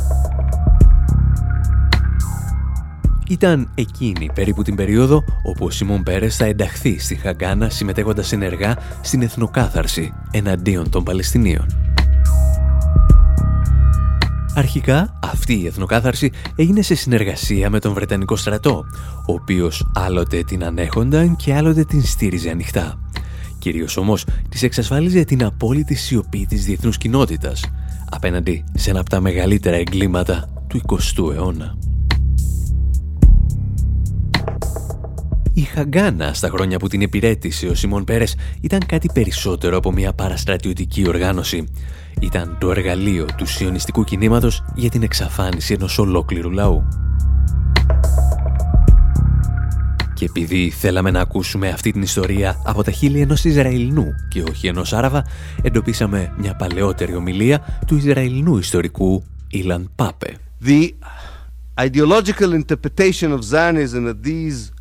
Ήταν 3.30 3.70
εκείνη 3.76 4.30
περίπου 4.34 4.62
την 4.62 4.76
περίοδο 4.76 5.24
όπου 5.44 5.66
ο 5.66 5.70
Σιμών 5.70 6.04
Πέρες 6.04 6.36
θα 6.36 6.46
ενταχθεί 6.46 7.00
στη 7.00 7.16
Χαγκάνα 7.16 7.70
συμμετέχοντας 7.70 8.32
ενεργά 8.32 8.78
στην 9.02 9.22
εθνοκάθαρση 9.22 10.14
εναντίον 10.32 10.90
των 10.90 11.04
Παλαιστινίων. 11.04 11.66
Αρχικά, 14.58 15.20
αυτή 15.24 15.54
η 15.54 15.66
εθνοκάθαρση 15.66 16.32
έγινε 16.56 16.82
σε 16.82 16.96
συνεργασία 16.96 17.70
με 17.70 17.80
τον 17.80 17.94
Βρετανικό 17.94 18.36
στρατό, 18.36 18.86
ο 19.28 19.34
οποίος 19.34 19.92
άλλοτε 19.96 20.44
την 20.44 20.64
ανέχονταν 20.64 21.36
και 21.36 21.54
άλλοτε 21.54 21.84
την 21.84 22.04
στήριζε 22.04 22.50
ανοιχτά. 22.50 23.00
Κυρίως 23.60 23.98
όμως, 23.98 24.26
της 24.50 24.64
εξασφάλιζε 24.64 25.24
την 25.24 25.44
απόλυτη 25.44 25.96
σιωπή 25.96 26.46
της 26.46 26.66
διεθνούς 26.66 26.98
κοινότητας, 26.98 27.64
απέναντι 28.10 28.64
σε 28.74 28.90
ένα 28.90 29.00
από 29.00 29.10
τα 29.10 29.20
μεγαλύτερα 29.20 29.76
εγκλήματα 29.76 30.50
του 30.68 30.82
20ου 30.88 31.34
αιώνα. 31.34 31.87
Η 35.58 35.62
Χαγκάνα 35.62 36.34
στα 36.34 36.50
χρόνια 36.50 36.78
που 36.78 36.88
την 36.88 37.02
υπηρέτησε 37.02 37.68
ο 37.68 37.76
Σιμών 37.76 38.04
Πέρες 38.04 38.36
ήταν 38.62 38.80
κάτι 38.86 39.10
περισσότερο 39.14 39.78
από 39.78 39.92
μια 39.92 40.14
παραστρατιωτική 40.14 41.08
οργάνωση. 41.08 41.68
Ήταν 42.22 42.58
το 42.60 42.72
εργαλείο 42.72 43.26
του 43.38 43.46
σιωνιστικού 43.46 44.04
κινήματος 44.04 44.64
για 44.76 44.90
την 44.90 45.04
εξαφάνιση 45.04 45.74
ενός 45.74 45.98
ολόκληρου 45.98 46.52
λαού. 46.52 46.88
Και 50.14 50.26
επειδή 50.26 50.70
θέλαμε 50.70 51.12
να 51.12 51.20
ακούσουμε 51.20 51.70
αυτή 51.70 51.92
την 51.92 52.02
ιστορία 52.02 52.62
από 52.66 52.84
τα 52.84 52.92
χείλη 52.92 53.22
ενός 53.22 53.44
Ισραηλινού 53.44 54.06
και 54.30 54.44
όχι 54.50 54.68
ενός 54.68 54.94
Άραβα, 54.94 55.26
εντοπίσαμε 55.62 56.34
μια 56.38 56.56
παλαιότερη 56.56 57.16
ομιλία 57.16 57.82
του 57.88 57.96
Ισραηλινού 57.96 58.58
ιστορικού 58.58 59.24
Ιλαν 59.50 59.92
Πάπε. 59.96 60.38
The 60.66 60.90
ideological 61.80 62.54
interpretation 62.54 63.32
of 63.32 63.40
Zionism 63.52 64.06
that 64.06 64.24
these 64.24 64.72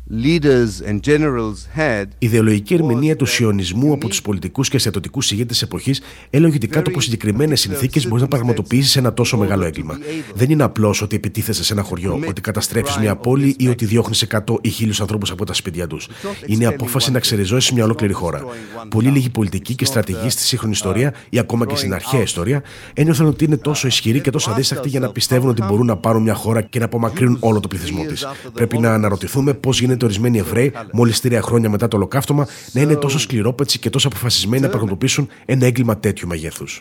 η 2.19 2.25
ιδεολογική 2.25 2.73
ερμηνεία 2.73 3.15
του 3.15 3.25
σιωνισμού 3.25 3.93
από 3.93 4.07
τους 4.07 4.21
πολιτικούς 4.21 4.69
και 4.69 4.77
στρατιωτικούς 4.77 5.31
ηγέτες 5.31 5.57
τη 5.57 5.63
εποχής 5.63 6.01
έλεγε 6.29 6.55
ότι 6.55 6.67
κάτω 6.67 6.89
από 6.89 7.01
συγκεκριμένε 7.01 7.55
συνθήκες 7.55 8.07
μπορείς 8.07 8.21
να 8.21 8.27
πραγματοποιήσεις 8.27 8.95
ένα 8.95 9.13
τόσο 9.13 9.37
μεγάλο 9.37 9.65
έγκλημα. 9.65 9.97
Δεν 10.33 10.49
είναι 10.49 10.63
απλώς 10.63 11.01
ότι 11.01 11.15
επιτίθεσαι 11.15 11.63
σε 11.63 11.73
ένα 11.73 11.81
χωριό, 11.81 12.19
ότι 12.27 12.41
καταστρέφει 12.41 12.99
μια 12.99 13.15
πόλη 13.15 13.55
ή 13.59 13.67
ότι 13.67 13.85
διώχνεις 13.85 14.25
100 14.29 14.39
ή 14.61 14.71
1000 14.79 14.91
ανθρώπους 14.99 15.31
από 15.31 15.45
τα 15.45 15.53
σπίτια 15.53 15.87
τους. 15.87 16.07
Είναι 16.45 16.63
η 16.63 16.67
απόφαση 16.67 17.11
να 17.11 17.19
ξεριζώσεις 17.19 17.71
μια 17.71 17.83
ολόκληρη 17.83 18.13
χώρα. 18.13 18.43
Πολύ 18.89 19.09
λίγοι 19.09 19.29
πολιτικοί 19.29 19.75
και 19.75 19.85
στρατηγοί 19.85 20.29
στη 20.29 20.41
σύγχρονη 20.41 20.73
ιστορία 20.73 21.13
ή 21.29 21.39
ακόμα 21.39 21.65
και 21.65 21.75
στην 21.75 21.93
αρχαία 21.93 22.21
ιστορία 22.21 22.63
ένιωθαν 22.93 23.27
ότι 23.27 23.45
είναι 23.45 23.57
τόσο 23.57 23.87
ισχυροί 23.87 24.21
και 24.21 24.29
τόσο 24.29 24.51
αδίστακτοι 24.51 24.89
για 24.89 24.99
να 24.99 25.11
πιστεύουν 25.11 25.49
ότι 25.49 25.63
μπορούν 25.63 25.85
να 25.85 25.97
πάρουν 25.97 26.21
μια 26.21 26.33
χώρα 26.33 26.61
και 26.61 26.79
να 26.79 26.85
απομακρύνουν 26.85 27.37
όλο 27.39 27.59
το 27.59 27.67
πληθυσμό 27.67 28.03
της. 28.03 28.27
Πρέπει 28.53 28.77
να 28.77 28.93
αναρωτηθούμε 28.93 29.53
πώς 29.53 29.79
γίνεται 29.79 29.96
γίνεται 29.97 30.05
ορισμένοι 30.05 30.37
Εβραίοι, 30.37 30.73
μόλις 30.93 31.19
τρία 31.19 31.41
χρόνια 31.41 31.69
μετά 31.69 31.87
το 31.87 31.95
ολοκαύτωμα, 31.97 32.47
να 32.71 32.81
είναι 32.81 32.95
τόσο 32.95 33.19
σκληρόπετσοι 33.19 33.79
και 33.79 33.89
τόσο 33.89 34.07
αποφασισμένοι 34.07 34.61
να 34.61 34.69
πραγματοποιήσουν 34.69 35.27
ένα 35.45 35.65
έγκλημα 35.65 35.97
τέτοιου 35.97 36.27
μεγέθους. 36.27 36.79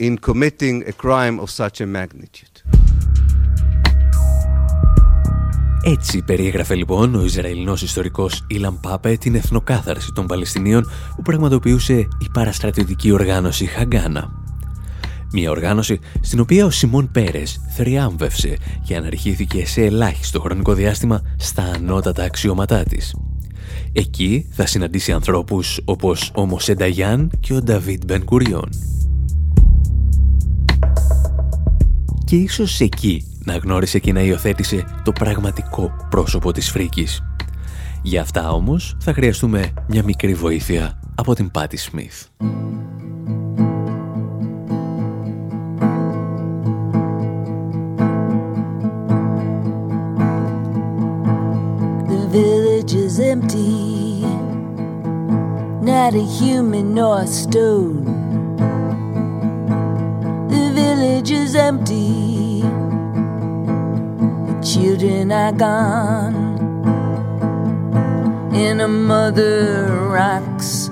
Έτσι 5.83 6.23
περιέγραφε 6.23 6.75
λοιπόν 6.75 7.15
ο 7.15 7.25
Ισραηλινός 7.25 7.83
ιστορικός 7.83 8.45
Ιλαν 8.47 8.81
Πάπε 8.81 9.17
την 9.17 9.35
εθνοκάθαρση 9.35 10.13
των 10.13 10.27
Παλαιστινίων 10.27 10.91
που 11.17 11.23
πραγματοποιούσε 11.23 11.95
η 11.95 12.29
παραστρατιωτική 12.33 13.11
οργάνωση 13.11 13.67
Χαγκάνα. 13.67 14.46
Μια 15.39 15.51
οργάνωση 15.51 15.99
στην 16.21 16.41
οποία 16.41 16.65
ο 16.65 16.71
Σιμών 16.71 17.11
Πέρες 17.13 17.61
θριάμβευσε 17.69 18.57
και 18.85 18.97
αναρχήθηκε 18.97 19.67
σε 19.67 19.85
ελάχιστο 19.85 20.41
χρονικό 20.41 20.75
διάστημα 20.75 21.23
στα 21.37 21.63
ανώτατα 21.63 22.25
αξιώματά 22.25 22.83
της. 22.83 23.17
Εκεί 23.93 24.47
θα 24.51 24.67
συναντήσει 24.67 25.13
ανθρώπους 25.13 25.81
όπως 25.85 26.33
ο 26.35 26.47
Μοσέντα 26.47 26.89
και 27.41 27.55
ο 27.55 27.63
Νταβίτ 27.63 28.05
Μπεν 28.05 28.25
Κουριόν. 28.25 28.69
Και 32.25 32.37
ίσως 32.37 32.81
εκεί 32.81 33.25
να 33.45 33.57
γνώρισε 33.57 33.99
και 33.99 34.13
να 34.13 34.21
υιοθέτησε 34.21 34.85
το 35.05 35.13
πραγματικό 35.13 35.91
πρόσωπο 36.11 36.53
της 36.53 36.71
φρίκης. 36.71 37.23
Για 38.03 38.21
αυτά 38.21 38.51
όμως 38.51 38.97
θα 39.01 39.13
χρειαστούμε 39.13 39.73
μια 39.89 40.03
μικρή 40.03 40.35
βοήθεια 40.35 41.01
από 41.15 41.35
την 41.35 41.51
Πάτη 41.51 41.77
Σμιθ. 41.77 42.25
Village 52.87 53.05
is 53.05 53.19
empty, 53.19 54.21
not 55.83 56.15
a 56.15 56.23
human 56.23 56.95
nor 56.95 57.23
a 57.23 57.27
stone. 57.27 58.05
The 60.49 60.71
village 60.73 61.33
is 61.33 61.57
empty, 61.57 62.61
the 64.47 64.61
children 64.63 65.33
are 65.33 65.51
gone, 65.51 66.37
and 68.55 68.81
a 68.81 68.89
mother 68.89 69.87
rocks 70.09 70.89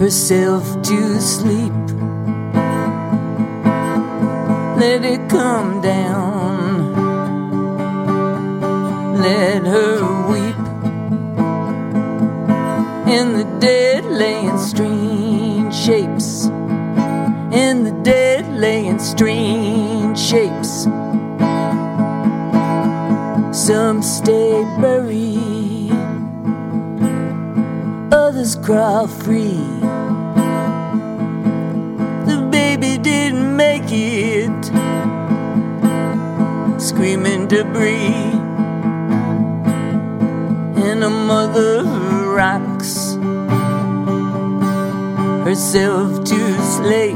herself 0.00 0.80
to 0.82 1.20
sleep. 1.20 1.72
Let 4.80 5.04
it 5.04 5.28
come 5.28 5.82
down 5.82 6.37
let 9.18 9.66
her 9.66 10.00
weep. 10.30 10.56
And 13.08 13.34
the 13.40 13.46
dead 13.60 14.04
lay 14.04 14.46
in 14.46 14.58
strange 14.58 15.74
shapes. 15.74 16.46
And 17.52 17.86
the 17.86 17.92
dead 18.02 18.46
lay 18.60 18.86
in 18.86 18.98
strange 19.00 20.18
shapes. 20.18 20.86
Some 23.52 24.02
stay 24.02 24.62
buried, 24.80 25.90
others 28.12 28.56
crawl 28.56 29.08
free. 29.08 29.64
The 32.26 32.48
baby 32.50 32.98
didn't 32.98 33.56
make 33.56 33.90
it 33.90 34.64
screaming 36.80 37.48
debris. 37.48 38.27
And 40.90 41.04
a 41.04 41.10
mother 41.10 41.84
rocks 42.34 43.14
herself 45.46 46.24
to 46.24 46.62
sleep. 46.62 47.14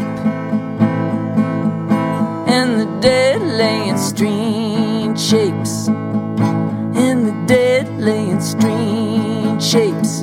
And 2.55 2.81
the 2.81 2.89
dead 3.01 3.41
laying 3.41 3.97
strange 3.97 5.19
shapes. 5.19 5.89
And 5.89 7.27
the 7.29 7.45
dead 7.47 7.89
laying 7.99 8.43
strange 8.43 9.63
shapes. 9.65 10.23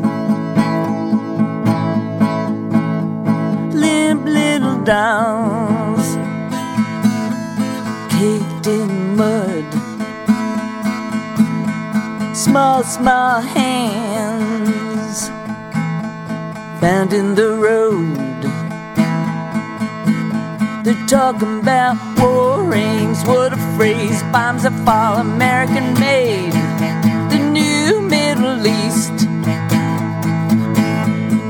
Limp 3.73 4.25
little 4.25 4.83
dolls 4.83 5.48
Small, 12.59 12.83
small 12.83 13.39
hands 13.39 15.29
found 16.81 17.13
in 17.13 17.33
the 17.33 17.51
road. 17.55 18.41
They're 20.83 21.07
talking 21.07 21.59
about 21.59 21.95
war 22.19 22.73
aims. 22.73 23.23
What 23.23 23.53
a 23.53 23.57
phrase. 23.77 24.21
Bombs 24.33 24.63
that 24.63 24.73
fall 24.85 25.19
American 25.19 25.93
made. 26.01 26.51
The 27.31 27.39
new 27.39 28.01
Middle 28.01 28.67
East. 28.67 29.17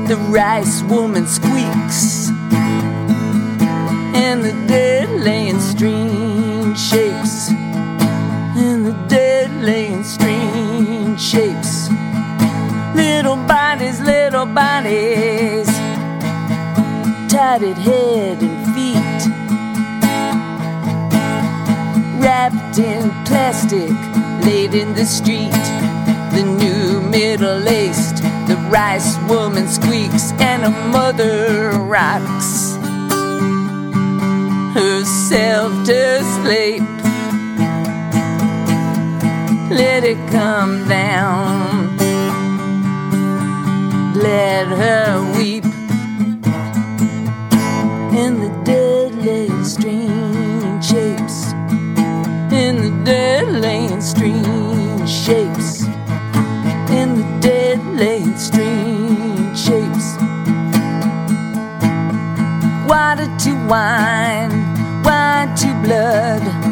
The 0.08 0.16
rice 0.28 0.84
woman 0.84 1.26
squeaks. 1.26 2.28
And 4.14 4.44
the 4.44 4.52
dead 4.68 4.99
shapes. 11.30 11.88
Little 12.96 13.36
bodies, 13.46 14.00
little 14.00 14.46
bodies. 14.46 15.68
Tatted 17.30 17.78
head 17.78 18.42
and 18.42 18.58
feet. 18.74 19.20
Wrapped 22.20 22.78
in 22.78 23.10
plastic, 23.26 23.94
laid 24.44 24.74
in 24.74 24.92
the 24.94 25.04
street. 25.04 25.64
The 26.34 26.42
new 26.42 27.00
middle 27.00 27.68
aged. 27.68 28.16
The 28.48 28.56
rice 28.68 29.16
woman 29.28 29.68
squeaks 29.68 30.32
and 30.32 30.64
a 30.64 30.70
mother 30.90 31.70
rocks 31.78 32.74
herself 34.74 35.86
to 35.86 36.24
sleep. 36.42 36.99
Let 39.70 40.02
it 40.02 40.18
come 40.32 40.88
down. 40.88 41.96
Let 44.16 44.66
her 44.66 45.32
weep. 45.38 45.64
In 48.12 48.40
the 48.40 48.50
dead 48.64 49.14
lane 49.24 49.64
strange 49.64 50.84
shapes. 50.84 51.52
In 52.52 52.82
the 52.82 53.02
dead 53.04 53.46
lane 53.62 54.02
strange 54.02 55.08
shapes. 55.08 55.84
In 56.90 57.14
the 57.14 57.38
dead 57.40 57.78
lane 57.94 58.36
strange 58.36 59.56
shapes. 59.56 60.16
Water 62.88 63.30
to 63.44 63.52
wine, 63.68 64.50
wine 65.04 65.54
to 65.54 65.72
blood. 65.84 66.69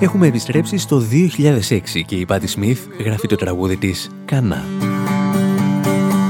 Έχουμε 0.00 0.26
επιστρέψει 0.26 0.78
στο 0.78 1.02
2006 1.68 1.80
και 2.06 2.16
η 2.16 2.26
Πάτη 2.26 2.46
Σμιθ 2.46 2.80
γράφει 3.04 3.26
το 3.26 3.36
τραγούδι 3.36 3.76
της 3.76 4.10
«Κανά». 4.24 4.64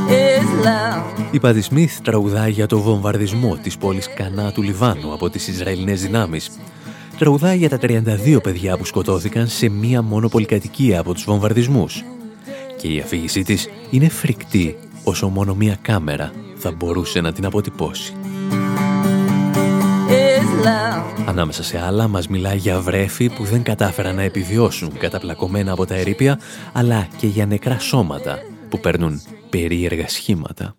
Is 0.09 0.67
love. 0.67 1.25
Η 1.31 1.41
Πάτη 1.41 1.63
Σμιθ 1.63 2.01
τραγουδάει 2.01 2.51
για 2.51 2.67
το 2.67 2.81
βομβαρδισμό 2.81 3.57
της 3.63 3.77
πόλης 3.79 4.09
Κανά 4.15 4.53
του 4.53 4.63
Λιβάνου 4.63 5.13
από 5.13 5.31
τις 5.31 5.49
Ισραηλινές 5.49 6.03
δυνάμεις. 6.03 6.51
Τραγουδάει 7.19 7.57
για 7.57 7.69
τα 7.69 7.79
32 7.81 8.43
παιδιά 8.43 8.77
που 8.77 8.85
σκοτώθηκαν 8.85 9.49
σε 9.49 9.69
μία 9.69 10.03
μόνο 10.03 10.29
πολυκατοικία 10.29 11.01
από 11.01 11.15
τους 11.15 11.25
βομβαρδισμούς. 11.25 12.05
Και 12.77 12.89
η 12.89 13.01
αφήγησή 13.01 13.43
της 13.43 13.69
είναι 13.91 14.09
φρικτή 14.09 14.77
όσο 15.05 15.29
μόνο 15.29 15.55
μία 15.55 15.79
κάμερα 15.83 16.33
θα 16.57 16.73
μπορούσε 16.73 17.21
να 17.21 17.33
την 17.33 17.45
αποτυπώσει. 17.47 18.15
Is 20.61 20.65
love. 20.65 21.25
Ανάμεσα 21.27 21.63
σε 21.63 21.79
άλλα 21.79 22.09
μας 22.09 22.29
μιλάει 22.29 22.57
για 22.57 22.81
βρέφη 22.81 23.29
που 23.29 23.45
δεν 23.45 23.63
κατάφεραν 23.63 24.15
να 24.15 24.23
επιβιώσουν 24.23 24.99
καταπλακωμένα 24.99 25.73
από 25.73 25.87
τα 25.87 25.95
ερήπια, 25.95 26.39
αλλά 26.73 27.09
και 27.17 27.27
για 27.27 27.47
νεκρά 27.47 27.79
σώματα 27.79 28.39
που 28.69 28.81
παίρνουν 28.81 29.23
περίεργα 29.51 30.09
σχήματα. 30.09 30.77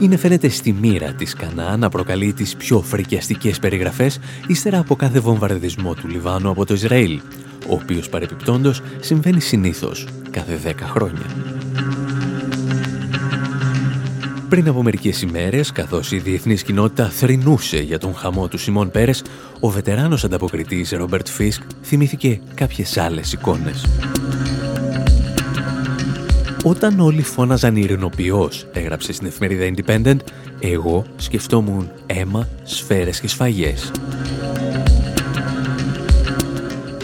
Είναι 0.00 0.16
φαίνεται 0.16 0.48
στη 0.48 0.72
μοίρα 0.72 1.12
της 1.12 1.34
Κανά 1.34 1.76
να 1.76 1.88
προκαλεί 1.88 2.32
τις 2.32 2.56
πιο 2.56 2.80
φρικιαστικές 2.80 3.58
περιγραφές 3.58 4.18
ύστερα 4.46 4.78
από 4.78 4.96
κάθε 4.96 5.20
βομβαρδισμό 5.20 5.94
του 5.94 6.08
Λιβάνου 6.08 6.50
από 6.50 6.64
το 6.64 6.74
Ισραήλ, 6.74 7.20
ο 7.68 7.74
οποίος 7.74 8.08
παρεπιπτόντος 8.08 8.82
συμβαίνει 9.00 9.40
συνήθως 9.40 10.06
κάθε 10.30 10.60
10 10.64 10.72
χρόνια. 10.80 11.55
Πριν 14.48 14.68
από 14.68 14.82
μερικές 14.82 15.22
ημέρες, 15.22 15.72
καθώς 15.72 16.12
η 16.12 16.18
διεθνής 16.18 16.62
κοινότητα 16.62 17.08
θρυνούσε 17.08 17.78
για 17.78 17.98
τον 17.98 18.14
χαμό 18.14 18.48
του 18.48 18.58
Σιμών 18.58 18.90
Πέρες, 18.90 19.22
ο 19.60 19.70
βετεράνος 19.70 20.24
ανταποκριτής 20.24 20.90
Ρόμπερτ 20.90 21.28
Φίσκ 21.28 21.62
θυμήθηκε 21.82 22.40
κάποιες 22.54 22.96
άλλες 22.96 23.32
εικόνες. 23.32 23.86
Όταν 26.64 27.00
όλοι 27.00 27.22
φώναζαν 27.22 27.76
ειρηνοποιός, 27.76 28.66
έγραψε 28.72 29.12
στην 29.12 29.26
εφημερίδα 29.26 29.74
Independent, 29.74 30.18
εγώ 30.60 31.04
σκεφτόμουν 31.16 31.90
αίμα, 32.06 32.48
σφαίρες 32.62 33.20
και 33.20 33.28
σφαγές. 33.28 33.90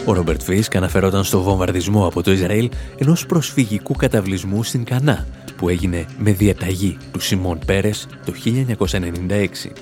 Ο 0.05 0.12
Ρόμπερτ 0.12 0.42
Φίσκ 0.42 0.76
αναφερόταν 0.76 1.24
στο 1.24 1.42
βομβαρδισμό 1.42 2.07
από 2.07 2.22
το 2.22 2.33
Ισραήλ 2.33 2.70
ενός 2.98 3.26
προσφυγικού 3.26 3.92
καταβλισμού 3.94 4.62
στην 4.62 4.85
Κανά, 4.85 5.26
που 5.62 5.68
έγινε 5.68 6.07
με 6.18 6.33
διαταγή 6.33 6.96
του 7.12 7.20
Σιμών 7.20 7.59
Πέρες 7.66 8.09
το 8.25 8.33
1996. 8.44 9.72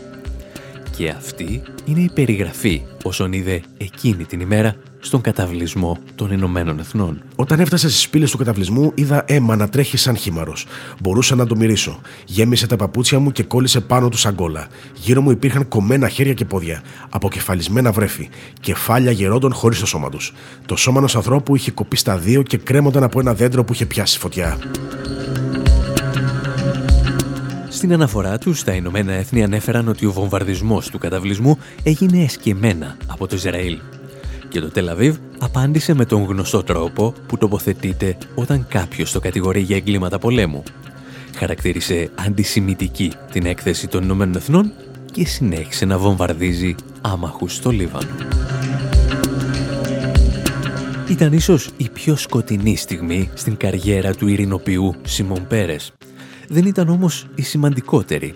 Και 0.96 1.08
αυτή 1.08 1.62
είναι 1.84 2.00
η 2.00 2.10
περιγραφή 2.14 2.82
όσων 3.02 3.32
είδε 3.32 3.62
εκείνη 3.78 4.24
την 4.24 4.40
ημέρα 4.40 4.74
στον 4.98 5.20
καταβλισμό 5.20 5.98
των 6.14 6.30
Ηνωμένων 6.30 6.78
Εθνών. 6.78 7.22
Όταν 7.36 7.60
έφτασα 7.60 7.88
στις 7.90 8.08
πύλες 8.08 8.30
του 8.30 8.38
καταβλισμού, 8.38 8.92
είδα 8.94 9.24
αίμα 9.26 9.56
να 9.56 9.68
τρέχει 9.68 9.96
σαν 9.96 10.16
χήμαρος. 10.16 10.66
Μπορούσα 11.00 11.34
να 11.34 11.46
το 11.46 11.56
μυρίσω. 11.56 12.00
Γέμισε 12.24 12.66
τα 12.66 12.76
παπούτσια 12.76 13.18
μου 13.18 13.32
και 13.32 13.42
κόλλησε 13.42 13.80
πάνω 13.80 14.08
του 14.08 14.16
σαν 14.16 14.34
κόλλα. 14.34 14.66
Γύρω 14.94 15.20
μου 15.20 15.30
υπήρχαν 15.30 15.68
κομμένα 15.68 16.08
χέρια 16.08 16.34
και 16.34 16.44
πόδια, 16.44 16.82
αποκεφαλισμένα 17.10 17.92
βρέφη, 17.92 18.28
κεφάλια 18.60 19.10
γερόντων 19.10 19.52
χωρίς 19.52 19.78
το 19.78 19.86
σώμα 19.86 20.08
τους. 20.08 20.32
Το 20.66 20.76
σώμα 20.76 20.98
ενός 20.98 21.16
ανθρώπου 21.16 21.54
είχε 21.54 21.70
κοπεί 21.70 21.96
στα 21.96 22.18
δύο 22.18 22.42
και 22.42 22.56
κρέμονταν 22.56 23.02
από 23.02 23.20
ένα 23.20 23.34
δέντρο 23.34 23.64
που 23.64 23.72
είχε 23.72 23.86
πιάσει 23.86 24.18
φωτιά. 24.18 24.58
Στην 27.80 27.92
αναφορά 27.92 28.38
τους, 28.38 28.64
τα 28.64 28.72
Ηνωμένα 28.72 29.12
Έθνη 29.12 29.42
ανέφεραν 29.42 29.88
ότι 29.88 30.06
ο 30.06 30.12
βομβαρδισμός 30.12 30.88
του 30.88 30.98
καταβλισμού 30.98 31.58
έγινε 31.82 32.22
εσκεμμένα 32.22 32.96
από 33.06 33.26
το 33.26 33.36
Ισραήλ. 33.36 33.78
Και 34.48 34.60
το 34.60 34.68
Τελαβίβ 34.68 35.16
απάντησε 35.38 35.94
με 35.94 36.04
τον 36.04 36.24
γνωστό 36.24 36.62
τρόπο 36.62 37.14
που 37.26 37.38
τοποθετείται 37.38 38.16
όταν 38.34 38.66
κάποιος 38.68 39.12
το 39.12 39.20
κατηγορεί 39.20 39.60
για 39.60 39.76
εγκλήματα 39.76 40.18
πολέμου. 40.18 40.62
Χαρακτήρισε 41.36 42.10
αντισημιτική 42.14 43.12
την 43.32 43.46
έκθεση 43.46 43.88
των 43.88 44.02
Ηνωμένων 44.02 44.34
Εθνών 44.34 44.72
και 45.12 45.26
συνέχισε 45.26 45.84
να 45.84 45.98
βομβαρδίζει 45.98 46.74
άμαχους 47.00 47.54
στο 47.54 47.70
Λίβανο. 47.70 48.10
Ήταν 51.08 51.32
ίσως 51.32 51.70
η 51.76 51.88
πιο 51.88 52.16
σκοτεινή 52.16 52.76
στιγμή 52.76 53.30
στην 53.34 53.56
καριέρα 53.56 54.14
του 54.14 54.28
ειρηνοποιού 54.28 54.94
Σιμών 55.02 55.46
Πέρες. 55.46 55.92
Δεν 56.52 56.66
ήταν 56.66 56.88
όμως 56.88 57.26
η 57.34 57.42
σημαντικότερη, 57.42 58.34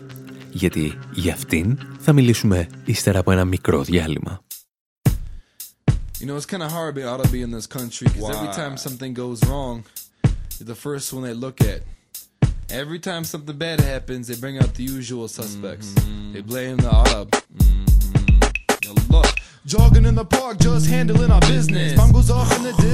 γιατί 0.51 0.99
για 1.13 1.33
αυτήν 1.33 1.79
θα 1.99 2.13
μιλήσουμε 2.13 2.69
ύστερα 2.85 3.19
από 3.19 3.33
ένα 3.33 3.45
μικρό 3.45 3.83
διάλειμμα. 3.83 4.43
You 6.21 6.27
know, 6.27 6.37
it's 6.37 6.47
kind 6.47 6.63
of 6.63 6.71
hard 6.71 6.95
being 6.95 7.09
ought 7.13 7.23
to 7.27 7.31
be 7.37 7.43
in 7.47 7.51
this 7.59 7.69
country 7.79 8.07
because 8.13 8.37
every 8.37 8.53
time 8.63 8.75
something 8.87 9.13
goes 9.25 9.39
wrong, 9.49 9.75
you're 10.57 10.71
the 10.75 10.81
first 10.87 11.07
one 11.15 11.23
they 11.29 11.37
look 11.47 11.59
at. 11.73 11.81
Every 12.83 13.01
time 13.09 13.23
something 13.33 13.59
bad 13.67 13.79
happens, 13.93 14.23
they 14.29 14.39
bring 14.45 14.57
out 14.63 14.71
the 14.81 14.87
usual 14.99 15.27
suspects. 15.41 15.89
They 16.35 16.43
blame 16.53 16.77
the 16.87 16.93
Arab. 17.05 17.27
Now 18.85 18.95
look, 19.15 19.33
jogging 19.73 20.07
in 20.11 20.17
the 20.23 20.29
park, 20.39 20.55
just 20.69 20.85
handling 20.97 21.31
our 21.37 21.45
business. 21.55 21.89
Bomb 22.01 22.13
goes 22.19 22.31
off 22.39 22.51
in 22.57 22.63
the 22.69 22.75
distance. 22.87 22.94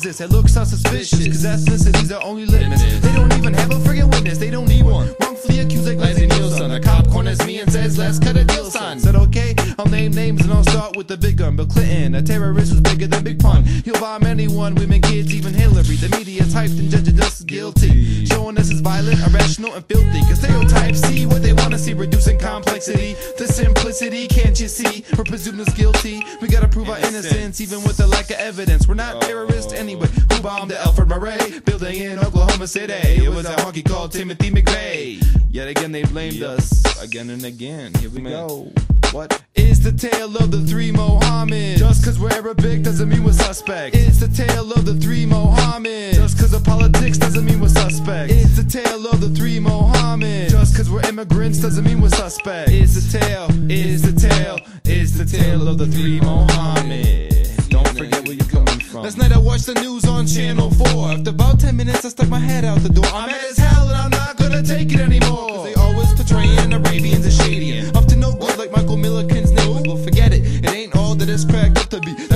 is 0.00 0.18
this? 0.18 0.20
It 0.20 0.30
looks 0.30 0.54
so 0.54 0.64
suspicious. 0.64 1.26
Cause 1.26 1.44
ethnicity's 1.44 2.08
the 2.08 2.20
only 2.22 2.46
limit. 2.46 2.78
They 2.78 3.12
don't 3.12 3.32
even 3.34 3.54
have 3.54 3.70
a 3.70 3.74
friggin' 3.74 4.10
witness, 4.10 4.38
they 4.38 4.50
don't 4.50 4.68
need 4.68 4.84
one. 4.84 5.14
Wrongfully 5.20 5.60
accused 5.60 5.86
like 5.86 5.98
Leslie 5.98 6.26
Nielsen. 6.26 6.70
A 6.70 6.80
cop 6.80 7.08
corners 7.10 7.44
me 7.46 7.60
and 7.60 7.70
says, 7.70 7.98
let's 7.98 8.18
cut 8.18 8.36
a 8.36 8.44
deal, 8.44 8.64
son. 8.70 8.98
Said, 8.98 9.14
okay, 9.14 9.54
I'll 9.78 9.86
name 9.86 10.12
names 10.12 10.42
and 10.42 10.52
I'll 10.52 10.64
start 10.64 10.96
with 10.96 11.08
the 11.08 11.16
big 11.16 11.38
gun. 11.38 11.56
Bill 11.56 11.66
Clinton, 11.66 12.14
a 12.14 12.22
terrorist 12.22 12.72
who's 12.72 12.80
bigger 12.80 13.06
than 13.06 13.24
Big 13.24 13.40
Pun. 13.40 13.64
He'll 13.64 14.00
bomb 14.00 14.24
anyone, 14.24 14.74
women, 14.74 15.02
kids, 15.02 15.34
even 15.34 15.52
Hillary. 15.52 15.96
The 15.96 16.08
media 16.16 16.44
typed 16.46 16.78
and 16.78 16.90
judged 16.90 17.20
guilty. 17.50 18.24
Showing 18.26 18.56
us 18.58 18.70
as 18.70 18.80
violent, 18.80 19.18
irrational, 19.26 19.74
and 19.74 19.84
filthy. 19.84 20.20
Cause 20.20 20.38
stereotypes 20.38 21.00
see 21.00 21.26
what 21.26 21.42
they 21.42 21.52
wanna 21.52 21.78
see, 21.78 21.92
reducing 21.92 22.38
complexity. 22.38 23.16
The 23.36 23.46
simplicity, 23.46 24.28
can't 24.28 24.58
you 24.58 24.68
see? 24.68 25.04
We're 25.18 25.24
presumed 25.24 25.60
as 25.60 25.74
guilty. 25.74 26.22
We 26.40 26.48
gotta 26.48 26.68
prove 26.68 26.88
our 26.88 26.98
innocence, 26.98 27.60
even 27.60 27.82
with 27.82 27.96
the 27.96 28.06
lack 28.06 28.30
of 28.30 28.36
evidence. 28.36 28.86
We're 28.86 28.94
not 28.94 29.16
oh. 29.16 29.20
terrorists 29.20 29.72
anyway. 29.72 30.06
Who 30.32 30.40
bombed 30.40 30.70
the 30.70 30.80
Alfred 30.80 31.08
Murray 31.08 31.60
building 31.64 31.96
in 31.96 32.18
Oklahoma 32.20 32.68
City? 32.68 32.92
It 33.24 33.30
was 33.30 33.46
a 33.46 33.56
honky 33.56 33.84
called 33.84 34.12
Timothy 34.12 34.50
McVeigh. 34.50 35.22
Yet 35.50 35.68
again, 35.68 35.90
they 35.90 36.04
blamed 36.04 36.42
us 36.42 37.02
again 37.02 37.30
and 37.30 37.44
again. 37.44 37.92
Here 37.94 38.10
we 38.10 38.20
go. 38.22 38.70
What? 39.12 39.42
It's 39.56 39.80
the 39.80 39.90
tale 39.90 40.36
of 40.36 40.52
the 40.52 40.60
three 40.60 40.92
Mohammeds. 40.92 41.78
Just 41.78 42.04
cause 42.04 42.16
we're 42.16 42.30
Arabic 42.30 42.82
doesn't 42.82 43.08
mean 43.08 43.24
we're 43.24 43.32
suspect. 43.32 43.96
It's 43.96 44.20
the 44.20 44.28
tale 44.28 44.72
of 44.72 44.84
the 44.84 44.94
three 44.94 45.26
Mohammeds. 45.26 46.14
Just 46.14 46.38
cause 46.38 46.52
of 46.52 46.62
politics 46.62 47.18
doesn't 47.18 47.39
mean 47.44 47.60
we're 47.60 47.68
suspect. 47.68 48.32
It's 48.32 48.56
the 48.56 48.64
tale 48.64 49.06
of 49.06 49.20
the 49.20 49.28
three 49.28 49.58
Mohammeds. 49.58 50.50
Just 50.50 50.76
cause 50.76 50.90
we're 50.90 51.06
immigrants 51.08 51.58
doesn't 51.58 51.84
mean 51.84 52.00
we're 52.00 52.08
suspect. 52.08 52.70
It's 52.70 52.94
the 52.94 53.18
tale, 53.18 53.48
it's 53.70 54.02
the 54.02 54.12
tale, 54.12 54.58
it's 54.84 55.12
the 55.12 55.24
tale 55.24 55.68
of 55.68 55.78
the 55.78 55.86
three 55.86 56.20
Mohammeds. 56.20 57.68
Don't 57.68 57.88
forget 57.96 58.26
where 58.26 58.34
you're 58.34 58.46
coming 58.46 58.80
from. 58.80 59.02
Last 59.02 59.18
night 59.18 59.32
I 59.32 59.38
watched 59.38 59.66
the 59.66 59.74
news 59.74 60.04
on 60.06 60.26
Channel 60.26 60.70
4. 60.70 60.86
After 61.12 61.30
about 61.30 61.60
10 61.60 61.76
minutes, 61.76 62.04
I 62.04 62.08
stuck 62.08 62.28
my 62.28 62.38
head 62.38 62.64
out 62.64 62.78
the 62.80 62.88
door. 62.88 63.06
I'm 63.06 63.28
mad 63.28 63.44
as 63.44 63.58
hell 63.58 63.88
and 63.88 63.96
I'm 63.96 64.10
not 64.10 64.36
gonna 64.36 64.62
take 64.62 64.92
it 64.92 65.00
anymore. 65.00 65.48
Cause 65.48 65.64
they 65.64 65.74
always 65.74 66.12
portraying 66.14 66.72
Arabians 66.72 67.26
as 67.26 67.36
shady 67.36 67.86
up 67.90 68.06
to 68.06 68.16
no 68.16 68.32
good 68.34 68.58
like 68.58 68.72
Michael 68.72 68.96
Milliken's. 68.96 69.50
Well, 69.90 69.96
forget 69.96 70.32
it, 70.32 70.64
it 70.64 70.70
ain't 70.70 70.94
all 70.94 71.16
that 71.16 71.28
it's 71.28 71.44
cracked 71.44 71.78
up 71.78 71.88
to 71.88 72.00
be. 72.00 72.29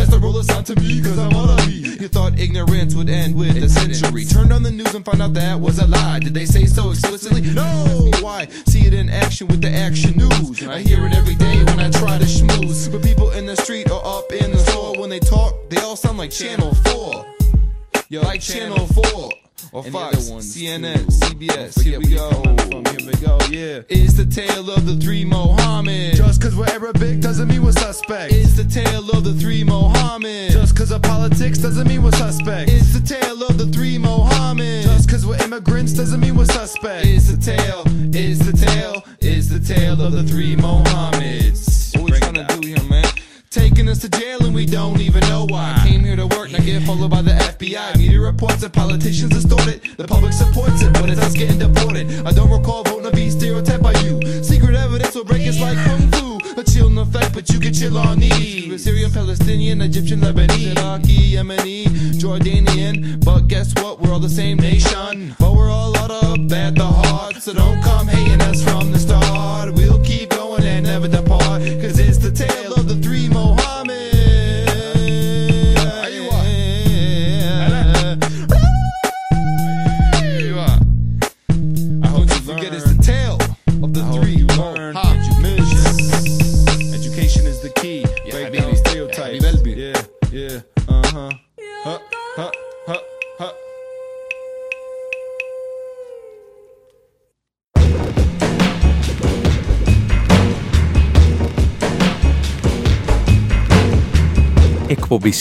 Assigned 0.45 0.67
to 0.67 0.77
me, 0.81 1.01
cause 1.03 1.19
I'm 1.19 1.33
wanna 1.33 1.57
be. 1.65 1.97
You 2.01 2.09
thought 2.09 2.39
ignorance 2.39 2.95
would 2.95 3.09
end 3.09 3.35
with 3.35 3.57
a 3.57 3.69
century. 3.69 4.27
Turned 4.27 4.53
on 4.53 4.63
the 4.63 4.71
news 4.71 4.95
and 4.95 5.03
found 5.03 5.23
out 5.23 5.33
that 5.33 5.59
was 5.59 5.79
a 5.79 5.87
lie. 5.87 6.19
Did 6.19 6.35
they 6.35 6.45
say 6.45 6.67
so 6.67 6.91
explicitly? 6.91 7.41
No! 7.41 8.11
Why? 8.21 8.47
See 8.67 8.87
it 8.87 8.93
in 8.93 9.09
action 9.09 9.49
with 9.49 9.63
the 9.63 9.71
action 9.71 10.19
news. 10.19 10.63
I 10.67 10.81
hear 10.81 11.07
it 11.07 11.15
every 11.15 11.35
day 11.35 11.65
when 11.65 11.81
I 11.81 11.91
try 11.91 12.19
to 12.19 12.27
schmooze. 12.27 12.93
But 12.93 13.03
people 13.03 13.31
in 13.31 13.47
the 13.47 13.57
street 13.57 13.91
or 13.91 14.05
up 14.05 14.31
in 14.33 14.51
the 14.51 14.59
store, 14.59 15.01
when 15.01 15.09
they 15.09 15.21
talk, 15.21 15.55
they 15.71 15.79
all 15.79 15.97
sound 15.97 16.19
like 16.19 16.31
Channel 16.31 16.75
4. 16.75 17.27
Yo, 18.11 18.21
like 18.21 18.43
Channel 18.43 18.87
4. 18.87 19.31
Or 19.73 19.83
Fox, 19.85 20.17
CNN, 20.31 21.07
CBS, 21.07 21.81
here 21.83 21.99
we 21.99 22.15
go. 22.15 22.31
Here 22.91 23.07
we 23.07 23.13
go, 23.25 23.39
yeah. 23.51 23.83
It's 23.89 24.15
the 24.15 24.27
tale 24.27 24.71
of 24.71 24.87
the 24.87 24.97
three 24.97 25.25
Mohammeds. 25.25 26.15
Just 26.15 26.43
cause 26.43 26.55
we're 26.55 26.69
Arabic 26.69 27.21
doesn't 27.21 27.49
mean 27.49 27.65
we're 27.65 27.73
suspect. 27.73 28.33
It's 28.33 28.55
the 28.55 28.65
tale 28.65 29.11
of 29.11 29.25
the 29.25 29.33
three 29.33 29.65
Mohammeds. 29.65 30.51
Just 30.51 30.77
cause 30.77 30.91
of 30.91 31.03
politics 31.03 31.59
doesn't 31.59 31.89
mean 31.89 32.03
we're 32.03 32.13
suspect. 32.13 32.71
It's 32.71 32.93
the 32.99 33.01
tale 33.01 33.43
of 33.43 33.59
the 33.59 33.67
three 33.67 33.99
Mohammeds. 33.99 34.85
Just 34.85 35.09
cause 35.09 35.27
we're 35.27 35.43
immigrants 35.43 35.93
doesn't 35.93 36.21
mean 36.21 36.37
we're 36.37 36.45
suspect. 36.47 37.07
It's 37.07 37.31
the 37.31 37.37
tale, 37.37 37.83
it's 38.13 38.45
the 38.45 38.53
tale, 38.53 39.03
it's 39.21 39.49
the 39.49 39.61
tale 39.61 40.01
of 40.03 40.13
the 40.13 40.23
three 40.25 40.57
Mohammeds. 40.57 41.97
What 42.01 42.11
we 42.11 42.19
trying 42.19 42.35
to 42.35 42.61
do 42.61 42.69
here, 42.69 42.83
man? 42.89 43.05
Taking 43.51 43.89
us 43.89 44.01
to 44.01 44.09
jail 44.09 44.45
and 44.45 44.55
we 44.55 44.67
don't 44.67 45.01
even 45.01 45.21
know 45.29 45.47
why. 45.49 45.74
Here 46.15 46.29
to 46.29 46.37
work, 46.37 46.53
now 46.53 46.61
get 46.61 46.81
followed 46.85 47.11
by 47.11 47.23
the 47.23 47.33
FBI. 47.33 47.99
Media 47.99 48.21
reports 48.21 48.61
that 48.61 48.73
politicians 48.73 49.31
distorted. 49.31 49.83
The 49.97 50.07
public 50.07 50.33
supports 50.33 50.81
it, 50.81 50.93
but 50.93 51.11
it's 51.11 51.21
us 51.21 51.35
getting 51.35 51.59
deported. 51.59 52.07
I 52.25 52.31
don't 52.31 52.49
recall 52.49 52.85
voting 52.85 53.11
to 53.11 53.17
be 53.17 53.31
stereotyped 53.31 53.83
by 53.83 53.95
you. 53.99 54.23
Secret 54.45 54.77
evidence 54.77 55.17
will 55.17 55.25
break 55.25 55.45
us 55.49 55.61
like 55.61 55.77
kung 55.77 56.09
fu. 56.13 56.39
A 56.57 56.63
chill 56.63 56.97
effect, 57.01 57.35
but 57.35 57.51
you 57.51 57.59
get 57.59 57.75
chill 57.75 57.99
on. 57.99 58.21
We're 58.21 58.79
Syrian, 58.79 59.11
Palestinian, 59.11 59.81
Egyptian, 59.81 60.21
Lebanese, 60.21 60.77
Iraqi, 60.77 61.35
Yemeni, 61.35 61.87
Jordanian. 62.23 63.25
But 63.25 63.49
guess 63.49 63.75
what? 63.83 63.99
We're 63.99 64.13
all 64.13 64.21
the 64.21 64.29
same 64.29 64.59
nation. 64.59 65.35
But 65.41 65.53
we're 65.55 65.73
all 65.73 65.97
out 65.99 66.13
of 66.13 66.47
bad 66.47 66.77
the 66.77 66.87
heart. 66.87 67.43
So 67.43 67.53
don't 67.53 67.83
come 67.83 68.07
hating 68.07 68.41
us 68.43 68.63
from 68.63 68.93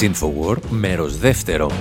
Εκπομπή 0.02 0.12
Infowar, 0.14 0.56
μέρος 0.70 1.18
δεύτερο. 1.18 1.72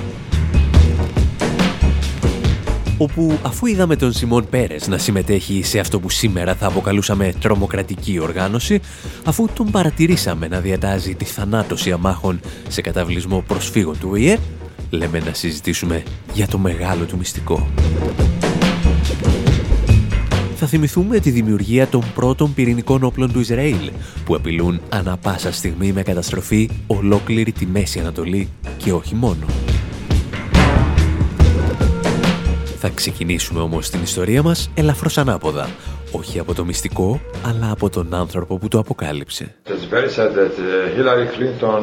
Όπου 2.98 3.38
αφού 3.42 3.66
είδαμε 3.66 3.96
τον 3.96 4.12
Σιμών 4.12 4.48
Πέρες 4.50 4.88
να 4.88 4.98
συμμετέχει 4.98 5.62
σε 5.62 5.78
αυτό 5.78 6.00
που 6.00 6.10
σήμερα 6.10 6.54
θα 6.54 6.66
αποκαλούσαμε 6.66 7.32
τρομοκρατική 7.40 8.18
οργάνωση, 8.18 8.80
αφού 9.24 9.48
τον 9.54 9.70
παρατηρήσαμε 9.70 10.48
να 10.48 10.60
διατάζει 10.60 11.14
τη 11.14 11.24
θανάτωση 11.24 11.92
αμάχων 11.92 12.40
σε 12.68 12.80
καταβλισμό 12.80 13.44
προσφύγων 13.46 13.98
του 13.98 14.08
ΟΗΕ, 14.12 14.38
λέμε 14.90 15.18
να 15.18 15.32
συζητήσουμε 15.32 16.02
για 16.32 16.46
το 16.46 16.58
μεγάλο 16.58 17.04
του 17.04 17.16
μυστικό. 17.16 17.68
Θα 20.64 20.70
θυμηθούμε 20.70 21.18
τη 21.18 21.30
δημιουργία 21.30 21.86
των 21.86 22.02
πρώτων 22.14 22.54
πυρηνικών 22.54 23.04
όπλων 23.04 23.32
του 23.32 23.40
Ισραήλ, 23.40 23.90
που 24.24 24.34
απειλούν 24.34 24.80
ανα 24.88 25.16
πάσα 25.16 25.52
στιγμή 25.52 25.92
με 25.92 26.02
καταστροφή 26.02 26.70
ολόκληρη 26.86 27.52
τη 27.52 27.66
Μέση 27.66 27.98
Ανατολή 27.98 28.48
και 28.76 28.92
όχι 28.92 29.14
μόνο. 29.14 29.46
Θα 32.78 32.88
ξεκινήσουμε 32.88 33.60
όμως 33.60 33.90
την 33.90 34.02
ιστορία 34.02 34.42
μας 34.42 34.70
ελαφρώς 34.74 35.18
ανάποδα, 35.18 35.68
όχι 36.12 36.38
από 36.38 36.54
το 36.54 36.64
μυστικό, 36.64 37.20
αλλά 37.46 37.70
από 37.70 37.90
τον 37.90 38.14
άνθρωπο 38.14 38.58
που 38.58 38.68
το 38.68 38.78
αποκάλυψε. 38.78 39.54
It's 39.66 39.94
very 39.94 40.10
sad 40.16 40.34
that 40.34 40.54
uh, 40.58 40.96
Hillary 40.96 41.28
Clinton, 41.36 41.82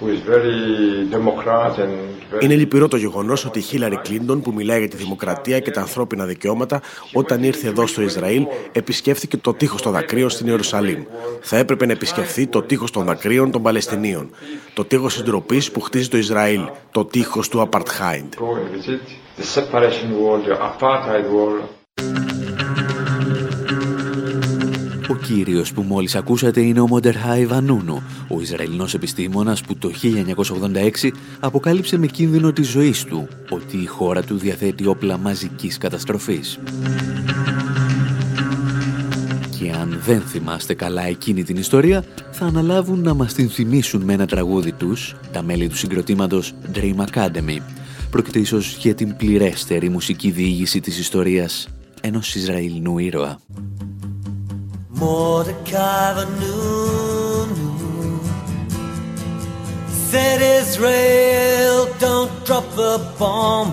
who 0.00 0.08
is 0.08 0.20
very 0.34 1.08
democrat 1.10 1.78
and 1.78 1.94
very 2.08 2.17
Είναι 2.40 2.54
λυπηρό 2.54 2.88
το 2.88 2.96
γεγονός 2.96 3.44
ότι 3.44 3.58
η 3.58 3.62
Χίλαρη 3.62 3.96
Κλίντον, 3.96 4.40
που 4.42 4.52
μιλάει 4.52 4.78
για 4.78 4.88
τη 4.88 4.96
δημοκρατία 4.96 5.60
και 5.60 5.70
τα 5.70 5.80
ανθρώπινα 5.80 6.24
δικαιώματα, 6.24 6.80
όταν 7.12 7.42
ήρθε 7.42 7.68
εδώ 7.68 7.86
στο 7.86 8.02
Ισραήλ, 8.02 8.46
επισκέφθηκε 8.72 9.36
το 9.36 9.54
τείχος 9.54 9.82
των 9.82 9.92
δακρύων 9.92 10.30
στην 10.30 10.46
Ιερουσαλήμ. 10.46 11.02
Θα 11.40 11.56
έπρεπε 11.56 11.86
να 11.86 11.92
επισκεφθεί 11.92 12.46
το 12.46 12.62
τείχος 12.62 12.90
των 12.90 13.04
δακρύων 13.04 13.50
των 13.50 13.62
Παλαιστινίων. 13.62 14.30
Το 14.74 14.84
τείχος 14.84 15.12
συντροπή 15.12 15.62
που 15.72 15.80
χτίζει 15.80 16.08
το 16.08 16.16
Ισραήλ. 16.16 16.60
Το 16.90 17.04
τείχος 17.04 17.48
του 17.48 17.68
Apartheid. 17.70 18.28
Ο 25.10 25.14
κύριος 25.14 25.72
που 25.72 25.82
μόλις 25.82 26.14
ακούσατε 26.14 26.60
είναι 26.60 26.80
ο 26.80 26.86
Μοντερχάι 26.86 27.46
Βανούνου, 27.46 28.02
ο 28.28 28.40
Ισραηλινός 28.40 28.94
επιστήμονας 28.94 29.60
που 29.60 29.76
το 29.76 29.90
1986 31.02 31.10
αποκάλυψε 31.40 31.98
με 31.98 32.06
κίνδυνο 32.06 32.52
της 32.52 32.68
ζωής 32.68 33.04
του 33.04 33.28
ότι 33.50 33.76
η 33.76 33.86
χώρα 33.86 34.22
του 34.22 34.36
διαθέτει 34.38 34.86
όπλα 34.86 35.18
μαζικής 35.18 35.78
καταστροφής. 35.78 36.58
Και 39.58 39.70
αν 39.70 40.00
δεν 40.04 40.20
θυμάστε 40.20 40.74
καλά 40.74 41.02
εκείνη 41.02 41.44
την 41.44 41.56
ιστορία, 41.56 42.04
θα 42.30 42.46
αναλάβουν 42.46 43.00
να 43.00 43.14
μας 43.14 43.34
την 43.34 43.50
θυμίσουν 43.50 44.02
με 44.02 44.12
ένα 44.12 44.26
τραγούδι 44.26 44.72
τους, 44.72 45.16
τα 45.32 45.42
μέλη 45.42 45.68
του 45.68 45.76
συγκροτήματος 45.76 46.54
Dream 46.74 47.04
Academy. 47.12 47.58
Πρόκειται 48.10 48.38
ίσως 48.38 48.76
για 48.76 48.94
την 48.94 49.16
πληρέστερη 49.16 49.88
μουσική 49.88 50.30
διήγηση 50.30 50.80
της 50.80 50.98
ιστορίας 50.98 51.68
ενός 52.00 52.34
Ισραηλινού 52.34 52.98
ήρωα. 52.98 53.38
Mordecai 54.98 56.14
Vanunu 56.16 57.68
said, 59.88 60.42
Israel, 60.42 61.86
don't 62.00 62.32
drop 62.44 62.64
the 62.74 62.98
bomb. 63.16 63.70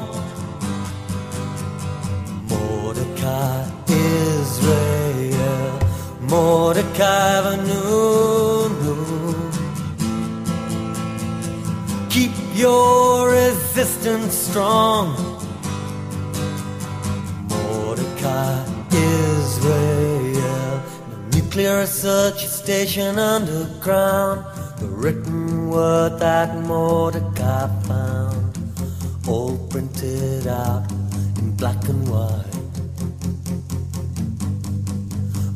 Mordecai, 2.48 3.66
Israel, 3.88 5.80
Mordecai 6.30 7.42
Vanunu. 7.46 8.96
Keep 12.12 12.34
your 12.54 13.32
resistance 13.32 14.36
strong. 14.36 15.08
Mordecai, 17.50 18.64
Israel. 18.92 19.95
No 21.56 21.62
nuclear 21.62 21.80
research 21.80 22.48
station 22.48 23.18
underground. 23.18 24.44
The 24.78 24.88
written 24.88 25.70
word 25.70 26.20
that 26.20 26.54
Mordecai 26.66 27.68
found, 27.84 28.58
all 29.26 29.58
printed 29.70 30.48
out 30.48 30.92
in 31.38 31.56
black 31.56 31.82
and 31.88 32.10
white. 32.10 32.56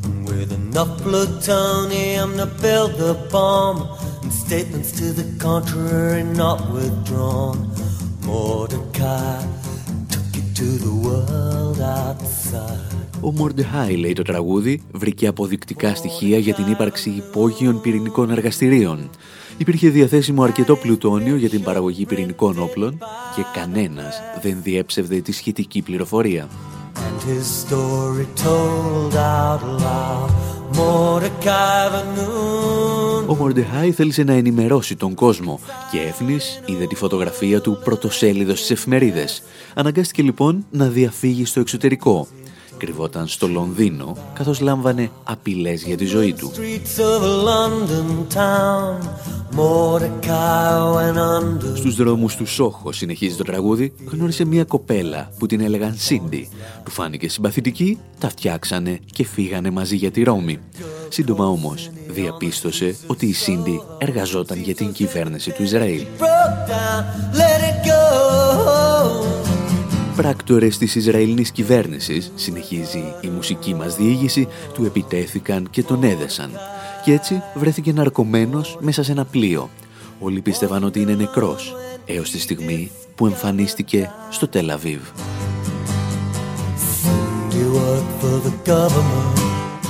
And 0.04 0.26
with 0.26 0.52
enough 0.52 1.02
plutonium 1.02 2.38
to 2.38 2.46
build 2.46 2.94
the 2.94 3.12
bomb, 3.30 3.86
and 4.22 4.32
statements 4.32 4.92
to 4.92 5.12
the 5.12 5.38
contrary 5.38 6.22
not 6.22 6.72
withdrawn, 6.72 7.70
Mordecai 8.22 9.59
Ο 13.20 13.32
Μορντεχάι, 13.32 13.96
λέει 13.96 14.12
το 14.12 14.22
τραγούδι, 14.22 14.82
βρήκε 14.92 15.26
αποδεικτικά 15.26 15.94
στοιχεία 15.94 16.38
για 16.38 16.54
την 16.54 16.70
ύπαρξη 16.70 17.10
υπόγειων 17.10 17.80
πυρηνικών 17.80 18.30
εργαστηρίων. 18.30 19.10
Υπήρχε 19.56 19.88
διαθέσιμο 19.88 20.42
αρκετό 20.42 20.76
πλουτόνιο 20.76 21.36
για 21.36 21.48
την 21.48 21.62
παραγωγή 21.62 22.06
πυρηνικών 22.06 22.58
όπλων 22.58 22.98
και 23.36 23.42
κανένας 23.54 24.20
δεν 24.42 24.58
διέψευδε 24.62 25.20
τη 25.20 25.32
σχετική 25.32 25.82
πληροφορία. 25.82 26.48
And 26.96 27.20
his 33.30 33.36
story 33.36 33.52
told 33.52 33.58
out 33.58 33.66
loud, 33.66 33.74
Mordecai 33.74 33.78
Vanun. 33.78 33.80
Ο 33.80 33.82
Μορντεχάι 33.82 33.92
θέλησε 33.92 34.22
να 34.22 34.32
ενημερώσει 34.32 34.96
τον 34.96 35.14
κόσμο 35.14 35.60
και 35.90 36.00
έφνης 36.00 36.60
είδε 36.66 36.86
τη 36.86 36.94
φωτογραφία 36.94 37.60
του 37.60 37.80
πρωτοσέλιδος 37.84 38.58
στις 38.58 38.70
εφημερίδες. 38.70 39.42
Αναγκάστηκε 39.74 40.22
λοιπόν 40.22 40.66
να 40.70 40.88
διαφύγει 40.88 41.44
στο 41.44 41.60
εξωτερικό 41.60 42.26
κρυβόταν 42.80 43.26
στο 43.26 43.48
Λονδίνο 43.48 44.16
καθώς 44.34 44.60
λάμβανε 44.60 45.10
απειλές 45.24 45.82
για 45.82 45.96
τη 45.96 46.04
ζωή 46.04 46.32
του. 46.32 46.52
Στους 51.76 51.94
δρόμους 51.96 52.36
του 52.36 52.46
Σόχο, 52.46 52.92
συνεχίζει 52.92 53.36
το 53.36 53.44
τραγούδι, 53.44 53.92
γνώρισε 54.06 54.44
μια 54.44 54.64
κοπέλα 54.64 55.30
που 55.38 55.46
την 55.46 55.60
έλεγαν 55.60 55.94
Σίντι. 55.96 56.48
Του 56.84 56.90
φάνηκε 56.90 57.28
συμπαθητική, 57.28 57.98
τα 58.18 58.28
φτιάξανε 58.28 58.98
και 59.12 59.24
φύγανε 59.24 59.70
μαζί 59.70 59.96
για 59.96 60.10
τη 60.10 60.22
Ρώμη. 60.22 60.58
Σύντομα 61.08 61.46
όμως 61.46 61.90
διαπίστωσε 62.08 62.96
ότι 63.06 63.26
η 63.26 63.32
Σίντι 63.32 63.82
εργαζόταν 63.98 64.60
για 64.60 64.74
την 64.74 64.92
κυβέρνηση 64.92 65.50
του 65.50 65.62
Ισραήλ 65.62 66.06
πράκτορες 70.16 70.78
της 70.78 70.94
Ισραηλινής 70.94 71.50
κυβέρνησης, 71.50 72.32
συνεχίζει 72.34 73.14
η 73.20 73.28
μουσική 73.28 73.74
μας 73.74 73.96
διήγηση, 73.96 74.48
του 74.74 74.84
επιτέθηκαν 74.84 75.70
και 75.70 75.82
τον 75.82 76.02
έδεσαν. 76.02 76.50
Και 77.04 77.12
έτσι 77.12 77.42
βρέθηκε 77.54 77.92
ναρκωμένος 77.92 78.78
μέσα 78.80 79.02
σε 79.02 79.12
ένα 79.12 79.24
πλοίο. 79.24 79.70
Όλοι 80.18 80.40
πίστευαν 80.40 80.84
ότι 80.84 81.00
είναι 81.00 81.14
νεκρός, 81.14 81.76
έως 82.06 82.30
τη 82.30 82.40
στιγμή 82.40 82.90
που 83.14 83.26
εμφανίστηκε 83.26 84.10
στο 84.30 84.48
Τελαβίβ. 84.48 85.00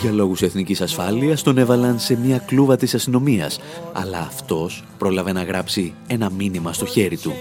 Για 0.02 0.12
λόγους 0.12 0.42
εθνικής 0.42 0.80
ασφάλειας 0.80 1.42
τον 1.42 1.59
έβαλαν 1.59 1.98
σε 1.98 2.18
μια 2.24 2.38
κλούβα 2.38 2.76
της 2.76 2.94
αστυνομίας, 2.94 3.61
αλλά 3.92 4.18
αυτός 4.18 4.85
πρόλαβε 4.98 5.33
να 5.33 5.42
γράψει 5.42 5.94
ένα 6.06 6.30
μήνυμα 6.30 6.72
στο 6.72 6.87
χέρι 6.87 7.16
του. 7.16 7.33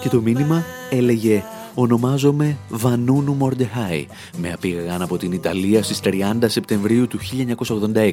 Και 0.00 0.08
το 0.08 0.20
μήνυμα 0.20 0.64
έλεγε 0.90 1.42
ονομάζομαι 1.80 2.56
Βανούνου 2.68 3.34
Μορντεχάι. 3.34 4.06
Με 4.36 4.52
απήγαγαν 4.52 5.02
από 5.02 5.16
την 5.16 5.32
Ιταλία 5.32 5.82
στις 5.82 6.00
30 6.04 6.12
Σεπτεμβρίου 6.46 7.06
του 7.06 7.18
1986 7.66 8.12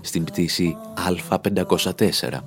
στην 0.00 0.24
πτήση 0.24 0.76
Α504. 1.08 2.40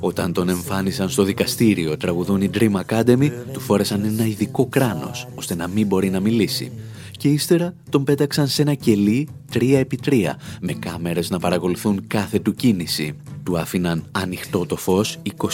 Όταν 0.00 0.32
τον 0.32 0.48
εμφάνισαν 0.48 1.08
στο 1.08 1.22
δικαστήριο 1.22 1.96
τραγουδούν 1.96 2.42
οι 2.42 2.50
Dream 2.54 2.80
Academy, 2.86 3.30
του 3.52 3.60
φόρεσαν 3.60 4.04
ένα 4.04 4.26
ειδικό 4.26 4.66
κράνος, 4.66 5.28
ώστε 5.34 5.54
να 5.54 5.68
μην 5.68 5.86
μπορεί 5.86 6.10
να 6.10 6.20
μιλήσει. 6.20 6.72
Και 7.10 7.28
ύστερα 7.28 7.74
τον 7.90 8.04
πέταξαν 8.04 8.46
σε 8.46 8.62
ένα 8.62 8.74
κελί 8.74 9.28
3x3, 9.52 10.36
με 10.60 10.72
κάμερες 10.72 11.30
να 11.30 11.38
παρακολουθούν 11.38 12.06
κάθε 12.06 12.38
του 12.38 12.54
κίνηση. 12.54 13.16
Του 13.48 13.58
άφηναν 13.58 14.04
ανοιχτό 14.12 14.66
το 14.66 14.76
φως 14.76 15.18
24 15.36 15.50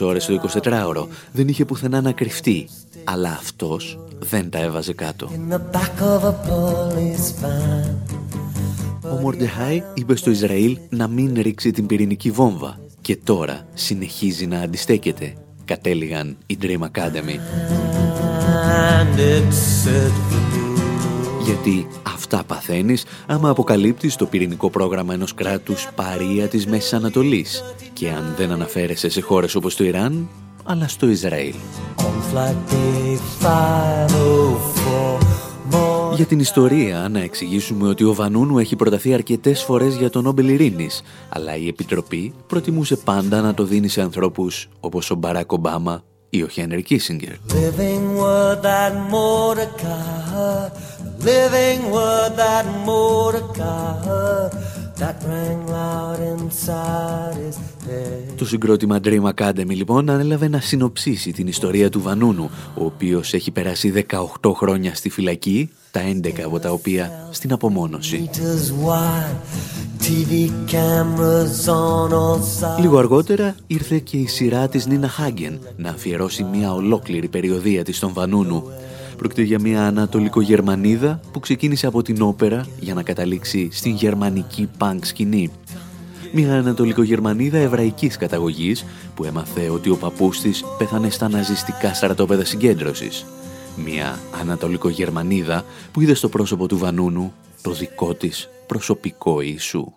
ώρες 0.00 0.26
το 0.26 0.48
24ωρο. 0.62 1.06
Δεν 1.32 1.48
είχε 1.48 1.64
πουθενά 1.64 2.00
να 2.00 2.12
κρυφτεί. 2.12 2.68
Αλλά 3.04 3.30
αυτός 3.30 3.98
δεν 4.18 4.50
τα 4.50 4.58
έβαζε 4.58 4.92
κάτω. 4.92 5.30
Ο 9.02 9.20
Μορντεχάι 9.20 9.82
είπε 9.94 10.16
στο 10.16 10.30
Ισραήλ 10.30 10.78
να 10.88 11.08
μην 11.08 11.34
ρίξει 11.40 11.70
την 11.70 11.86
πυρηνική 11.86 12.30
βόμβα 12.30 12.80
και 13.00 13.16
τώρα 13.16 13.66
συνεχίζει 13.74 14.46
να 14.46 14.60
αντιστέκεται, 14.60 15.34
κατέληγαν 15.64 16.36
οι 16.46 16.58
Dream 16.62 16.80
Academy. 16.80 17.38
Γιατί 21.48 21.86
αυτά 22.02 22.44
παθαίνεις 22.46 23.04
άμα 23.26 23.48
αποκαλύπτεις 23.48 24.16
το 24.16 24.26
πυρηνικό 24.26 24.70
πρόγραμμα 24.70 25.14
ενός 25.14 25.34
κράτους 25.34 25.88
παρία 25.94 26.48
της 26.48 26.66
Μέσης 26.66 26.92
Ανατολής 26.92 27.64
και 27.92 28.10
αν 28.10 28.34
δεν 28.36 28.50
αναφέρεσαι 28.50 29.08
σε 29.08 29.20
χώρες 29.20 29.54
όπως 29.54 29.76
το 29.76 29.84
Ιράν, 29.84 30.28
αλλά 30.64 30.88
στο 30.88 31.08
Ισραήλ. 31.08 31.54
Για 36.14 36.24
την 36.26 36.40
ιστορία, 36.40 37.08
να 37.10 37.20
εξηγήσουμε 37.20 37.88
ότι 37.88 38.04
ο 38.04 38.14
Βανούνου 38.14 38.58
έχει 38.58 38.76
προταθεί 38.76 39.14
αρκετές 39.14 39.62
φορές 39.62 39.94
για 39.94 40.10
τον 40.10 40.22
Νόμπελ 40.24 40.48
Ειρήνης, 40.48 41.02
αλλά 41.28 41.56
η 41.56 41.68
Επιτροπή 41.68 42.34
προτιμούσε 42.46 42.96
πάντα 42.96 43.40
να 43.40 43.54
το 43.54 43.64
δίνει 43.64 43.88
σε 43.88 44.00
ανθρώπους 44.00 44.68
όπως 44.80 45.10
ο 45.10 45.14
Μπαράκ 45.14 45.52
Ομπάμα 45.52 46.02
ή 46.30 46.42
ο 46.42 46.48
Χένρι 46.48 46.82
Κίσιγκερ. 46.82 47.32
Living 51.20 51.90
word 51.90 52.36
that 52.36 52.64
Mordecai 52.86 54.50
that 55.00 55.16
rang 55.26 55.66
loud 55.66 56.18
inside 56.20 57.36
his 57.36 57.56
head. 57.86 58.36
Το 58.36 58.44
συγκρότημα 58.44 59.00
Dream 59.04 59.22
Academy 59.34 59.74
λοιπόν 59.74 60.10
ανέλαβε 60.10 60.48
να 60.48 60.60
συνοψίσει 60.60 61.32
την 61.32 61.46
ιστορία 61.46 61.90
του 61.90 62.02
Βανούνου, 62.02 62.50
ο 62.74 62.84
οποίος 62.84 63.34
έχει 63.34 63.50
περάσει 63.50 64.06
18 64.42 64.52
χρόνια 64.54 64.94
στη 64.94 65.08
φυλακή, 65.10 65.70
τα 65.90 66.00
11 66.22 66.40
από 66.44 66.58
τα 66.58 66.70
οποία 66.70 67.28
στην 67.30 67.52
απομόνωση. 67.52 68.30
Λίγο 72.80 72.98
αργότερα 72.98 73.54
ήρθε 73.66 73.98
και 73.98 74.16
η 74.16 74.26
σειρά 74.26 74.68
της 74.68 74.86
Νίνα 74.86 75.08
Χάγκεν 75.08 75.58
να 75.76 75.90
αφιερώσει 75.90 76.42
μια 76.42 76.72
ολόκληρη 76.72 77.28
περιοδία 77.28 77.84
της 77.84 77.96
στον 77.96 78.12
Βανούνου 78.12 78.64
Πρόκειται 79.18 79.42
για 79.42 79.60
μια 79.60 79.86
Ανατολικογερμανίδα 79.86 81.20
που 81.32 81.40
ξεκίνησε 81.40 81.86
από 81.86 82.02
την 82.02 82.22
όπερα 82.22 82.66
για 82.80 82.94
να 82.94 83.02
καταλήξει 83.02 83.68
στην 83.72 83.94
γερμανική 83.94 84.68
πανκ 84.78 85.04
σκηνή. 85.04 85.50
Μια 86.32 86.54
Ανατολικογερμανίδα 86.54 87.58
εβραϊκής 87.58 88.16
καταγωγής 88.16 88.84
που 89.14 89.24
έμαθε 89.24 89.68
ότι 89.68 89.90
ο 89.90 89.96
παππούς 89.96 90.40
της 90.40 90.64
πέθανε 90.78 91.10
στα 91.10 91.28
ναζιστικά 91.28 91.94
στρατόπεδα 91.94 92.44
συγκέντρωσης. 92.44 93.26
Μια 93.84 94.18
Ανατολικογερμανίδα 94.40 95.64
που 95.92 96.00
είδε 96.00 96.14
στο 96.14 96.28
πρόσωπο 96.28 96.66
του 96.66 96.78
Βανούνου 96.78 97.32
το 97.62 97.70
δικό 97.70 98.14
της 98.14 98.48
προσωπικό 98.66 99.40
Ιησού. 99.40 99.92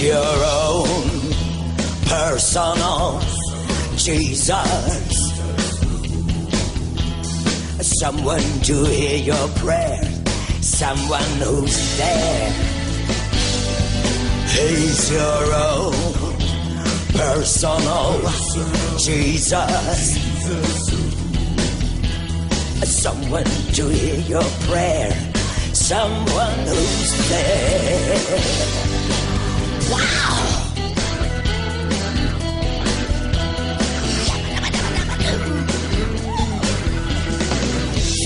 Your 0.00 0.16
own 0.16 1.10
personal 2.06 3.20
Jesus. 3.96 4.50
Someone 7.82 8.40
to 8.62 8.84
hear 8.86 9.18
your 9.18 9.48
prayer, 9.56 10.00
someone 10.62 11.32
who's 11.44 11.98
there. 11.98 12.52
He's 14.48 15.10
your 15.12 15.54
own 15.54 15.92
personal 17.12 18.20
Jesus. 18.96 20.16
Someone 23.02 23.44
to 23.74 23.88
hear 23.88 24.20
your 24.20 24.48
prayer, 24.66 25.12
someone 25.74 26.58
who's 26.66 27.28
there. 27.28 28.89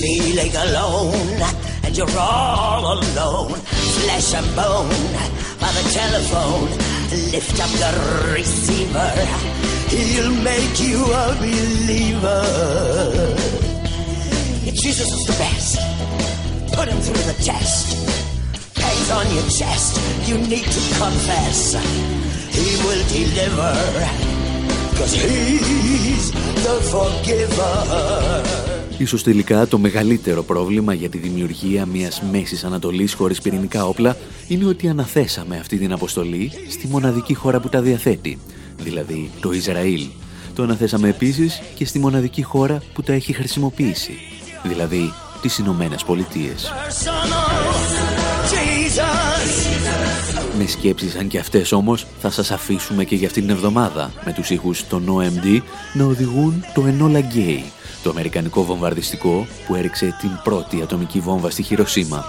Feeling 0.04 0.54
alone, 0.54 1.40
and 1.82 1.96
you're 1.96 2.18
all 2.18 2.92
alone, 2.92 3.54
flesh 3.54 4.34
and 4.34 4.44
bone, 4.54 4.90
by 5.58 5.70
the 5.72 5.84
telephone. 5.96 6.68
Lift 7.32 7.58
up 7.58 7.70
the 7.80 7.90
receiver. 8.34 9.12
He'll 9.88 10.34
make 10.44 10.78
you 10.78 11.00
a 11.06 11.34
believer. 11.40 12.44
Jesus 14.74 15.10
is 15.10 15.24
the 15.26 15.36
best. 15.40 15.78
Put 16.76 16.86
him 16.86 17.00
through 17.00 17.24
the 17.32 17.42
test. 17.42 17.96
Hangs 18.76 19.10
on 19.10 19.26
your 19.34 19.48
chest. 19.48 19.96
You 20.28 20.36
need 20.36 20.66
to 20.66 20.82
confess. 21.00 21.76
He 22.52 22.76
will 22.84 23.04
deliver. 23.08 23.74
Cause 24.98 25.14
he's 25.14 26.30
the 26.62 26.76
forgiver. 26.92 28.63
Ίσως 28.98 29.22
τελικά 29.22 29.66
το 29.66 29.78
μεγαλύτερο 29.78 30.42
πρόβλημα 30.42 30.94
για 30.94 31.09
τη 31.09 31.18
δημιουργία 31.18 31.87
μιας 31.87 32.22
Μέσης 32.30 32.64
Ανατολής 32.64 33.14
χωρίς 33.14 33.40
πυρηνικά 33.40 33.87
όπλα 33.87 34.16
είναι 34.48 34.64
ότι 34.64 34.88
αναθέσαμε 34.88 35.57
αυτή 35.57 35.78
την 35.78 35.92
αποστολή 35.92 36.52
στη 36.70 36.87
μοναδική 36.87 37.35
χώρα 37.35 37.61
που 37.61 37.68
τα 37.68 37.80
διαθέτει, 37.80 38.38
δηλαδή 38.78 39.30
το 39.40 39.52
Ισραήλ. 39.52 40.07
Το 40.54 40.62
αναθέσαμε 40.62 41.09
επίσης 41.09 41.62
και 41.74 41.85
στη 41.85 41.98
μοναδική 41.98 42.42
χώρα 42.42 42.83
που 42.94 43.02
τα 43.02 43.12
έχει 43.12 43.33
χρησιμοποιήσει, 43.33 44.12
δηλαδή 44.62 45.12
τις 45.40 45.59
Ηνωμένες 45.59 46.04
Πολιτείες. 46.04 46.72
Με 50.58 50.66
σκέψεις 50.66 51.12
σαν 51.12 51.28
και 51.28 51.38
αυτές 51.38 51.72
όμως 51.72 52.06
θα 52.20 52.30
σας 52.30 52.50
αφήσουμε 52.50 53.04
και 53.04 53.14
για 53.14 53.26
αυτήν 53.26 53.42
την 53.42 53.50
εβδομάδα 53.50 54.12
με 54.24 54.32
τους 54.32 54.50
ήχους 54.50 54.86
των 54.86 55.04
OMD 55.08 55.60
να 55.94 56.04
οδηγούν 56.04 56.64
το 56.74 56.84
Enola 56.86 57.36
Gay 57.36 57.62
το 58.02 58.10
αμερικανικό 58.10 58.64
βομβαρδιστικό 58.64 59.46
που 59.66 59.74
έριξε 59.74 60.16
την 60.20 60.30
πρώτη 60.42 60.82
ατομική 60.82 61.20
βόμβα 61.20 61.50
στη 61.50 61.62
Χειροσύμα. 61.62 62.24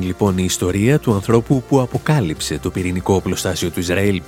Λοιπόν 0.00 0.38
η 0.38 0.44
ιστορία 0.44 0.98
του 0.98 1.14
ανθρώπου 1.14 1.62
που 1.68 1.80
αποκάλυψε 1.80 2.58
το 2.58 2.70
πυρηνικό 2.70 3.14
οπλοστάσιο 3.14 3.70
του 3.70 3.80
Ισραήλ. 3.80 4.22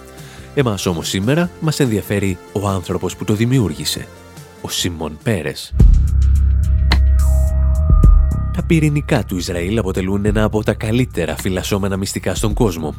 Εμάς 0.54 0.86
όμως 0.86 1.08
σήμερα 1.08 1.50
μας 1.60 1.80
ενδιαφέρει 1.80 2.38
ο 2.52 2.68
άνθρωπος 2.68 3.16
που 3.16 3.24
το 3.24 3.34
δημιούργησε, 3.34 4.08
ο 4.60 4.68
Σίμον 4.68 5.18
Πέρες. 5.22 5.74
Τα 8.52 8.62
πυρηνικά 8.66 9.24
του 9.24 9.36
Ισραήλ 9.36 9.78
αποτελούν 9.78 10.24
ένα 10.24 10.44
από 10.44 10.62
τα 10.62 10.74
καλύτερα 10.74 11.36
φυλασσόμενα 11.36 11.96
μυστικά 11.96 12.34
στον 12.34 12.54
κόσμο. 12.54 12.94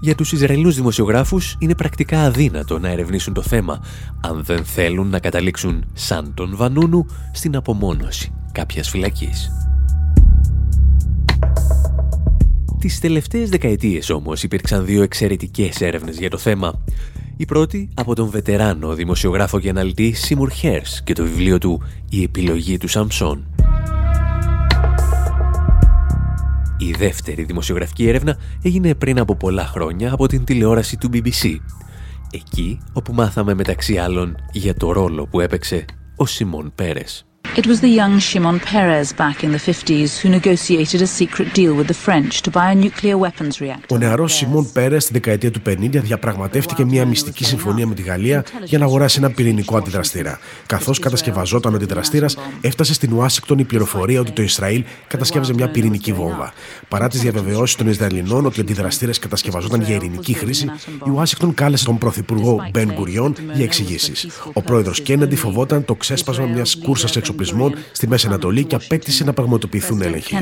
Για 0.00 0.14
τους 0.14 0.32
Ισραηλούς 0.32 0.74
δημοσιογράφους 0.74 1.56
είναι 1.58 1.74
πρακτικά 1.74 2.20
αδύνατο 2.20 2.78
να 2.78 2.88
ερευνήσουν 2.88 3.34
το 3.34 3.42
θέμα 3.42 3.84
αν 4.20 4.44
δεν 4.44 4.64
θέλουν 4.64 5.08
να 5.08 5.18
καταλήξουν 5.18 5.84
σαν 5.92 6.34
τον 6.34 6.56
Βανούνου 6.56 7.06
στην 7.32 7.56
απομόνωση 7.56 8.32
κάποιας 8.52 8.88
φυλακής. 8.88 9.50
Τις 12.82 12.98
τελευταίες 12.98 13.48
δεκαετίες 13.48 14.10
όμως 14.10 14.42
υπήρξαν 14.42 14.84
δύο 14.84 15.02
εξαιρετικές 15.02 15.80
έρευνες 15.80 16.18
για 16.18 16.30
το 16.30 16.38
θέμα. 16.38 16.84
Η 17.36 17.44
πρώτη 17.44 17.88
από 17.94 18.14
τον 18.14 18.28
βετεράνο 18.30 18.94
δημοσιογράφο 18.94 19.60
και 19.60 19.68
αναλυτή 19.68 20.12
Σίμουρ 20.12 20.50
Χέρς 20.50 21.02
και 21.02 21.12
το 21.12 21.22
βιβλίο 21.22 21.58
του 21.58 21.82
«Η 22.10 22.22
επιλογή 22.22 22.76
του 22.78 22.88
Σαμψόν». 22.88 23.46
Η 26.78 26.92
δεύτερη 26.98 27.44
δημοσιογραφική 27.44 28.08
έρευνα 28.08 28.36
έγινε 28.62 28.94
πριν 28.94 29.18
από 29.18 29.36
πολλά 29.36 29.66
χρόνια 29.66 30.12
από 30.12 30.26
την 30.26 30.44
τηλεόραση 30.44 30.96
του 30.96 31.10
BBC. 31.12 31.56
Εκεί 32.30 32.78
όπου 32.92 33.12
μάθαμε 33.12 33.54
μεταξύ 33.54 33.96
άλλων 33.96 34.36
για 34.52 34.74
το 34.74 34.92
ρόλο 34.92 35.26
που 35.26 35.40
έπαιξε 35.40 35.84
ο 36.16 36.26
Σιμών 36.26 36.72
Πέρες. 36.74 37.26
It 37.54 37.66
was 37.66 37.80
the 37.82 37.94
young 38.00 38.18
Shimon 38.18 38.58
Peres 38.60 39.12
back 39.12 39.44
in 39.44 39.50
the 39.56 39.62
50s 39.68 40.10
who 40.20 40.28
negotiated 40.38 41.02
a 41.02 41.06
secret 41.06 41.48
deal 41.52 41.74
with 41.78 41.86
the 41.86 41.98
French 42.06 42.40
to 42.44 42.50
buy 42.50 42.70
a 42.70 42.74
nuclear 42.74 43.18
weapons 43.18 43.60
reactor. 43.60 43.94
Ο 43.94 43.98
νεαρός 43.98 44.34
Σιμών 44.34 44.72
Πέρε 44.72 44.98
στη 44.98 45.12
δεκαετία 45.12 45.50
του 45.50 45.60
50 45.66 45.72
διαπραγματεύτηκε 45.90 46.84
μια 46.84 47.06
μυστική 47.06 47.44
συμφωνία 47.44 47.86
με 47.86 47.94
τη 47.94 48.02
Γαλλία 48.02 48.44
για 48.64 48.78
να 48.78 48.84
αγοράσει 48.84 49.18
ένα 49.18 49.30
πυρηνικό 49.30 49.76
αντιδραστήρα. 49.76 50.38
Καθώς 50.66 50.98
κατασκευαζόταν 50.98 51.72
ο 51.72 51.76
αντιδραστήρας, 51.76 52.36
έφτασε 52.60 52.94
στην 52.94 53.12
Ουάσιγκτον 53.12 53.58
η 53.58 53.64
πληροφορία 53.64 54.20
ότι 54.20 54.30
το 54.30 54.42
Ισραήλ 54.42 54.84
κατασκεύαζε 55.06 55.54
μια 55.54 55.68
πυρηνική 55.68 56.12
βόμβα. 56.12 56.52
Παρά 56.88 57.08
τις 57.08 57.20
διαβεβαιώσεις 57.20 57.76
των 57.76 57.88
Ισραηλινών 57.88 58.46
ότι 58.46 58.60
ο 58.60 58.62
αντιδραστήρα 58.62 59.12
κατασκευαζόταν 59.20 59.82
για 59.82 59.94
ειρηνική 59.94 60.32
χρήση, 60.32 60.70
η 61.06 61.10
Ουάσιγκτον 61.10 61.54
κάλεσε 61.54 61.84
τον 61.84 61.98
πρωθυπουργό 61.98 62.68
Μπεν 62.70 62.92
Γκουριόν 62.94 63.36
για 63.54 63.64
εξηγήσεις. 63.64 64.26
Ο 64.52 64.62
πρόεδρος 64.62 65.00
Κέννεντι 65.00 65.36
φοβόταν 65.36 65.84
το 65.84 65.94
ξέσπασμα 65.94 66.46
μιας 66.46 66.78
κούρσας 66.82 67.16
εξοπλισμού 67.16 67.40
εξοπλισμών 67.42 67.74
στη 67.92 68.08
Μέση 68.08 68.26
Ανατολή 68.26 68.64
και 68.64 68.74
απέκτησε 68.74 69.24
να 69.24 69.32
πραγματοποιηθούν 69.32 70.02
έλεγχοι. 70.02 70.34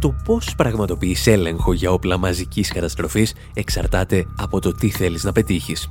Το 0.00 0.14
πώς 0.24 0.54
πραγματοποιείς 0.56 1.26
έλεγχο 1.26 1.72
για 1.72 1.90
όπλα 1.90 2.18
μαζικής 2.18 2.72
καταστροφής 2.72 3.34
εξαρτάται 3.54 4.26
από 4.36 4.60
το 4.60 4.72
τι 4.72 4.90
θέλεις 4.90 5.24
να 5.24 5.32
πετύχεις. 5.32 5.90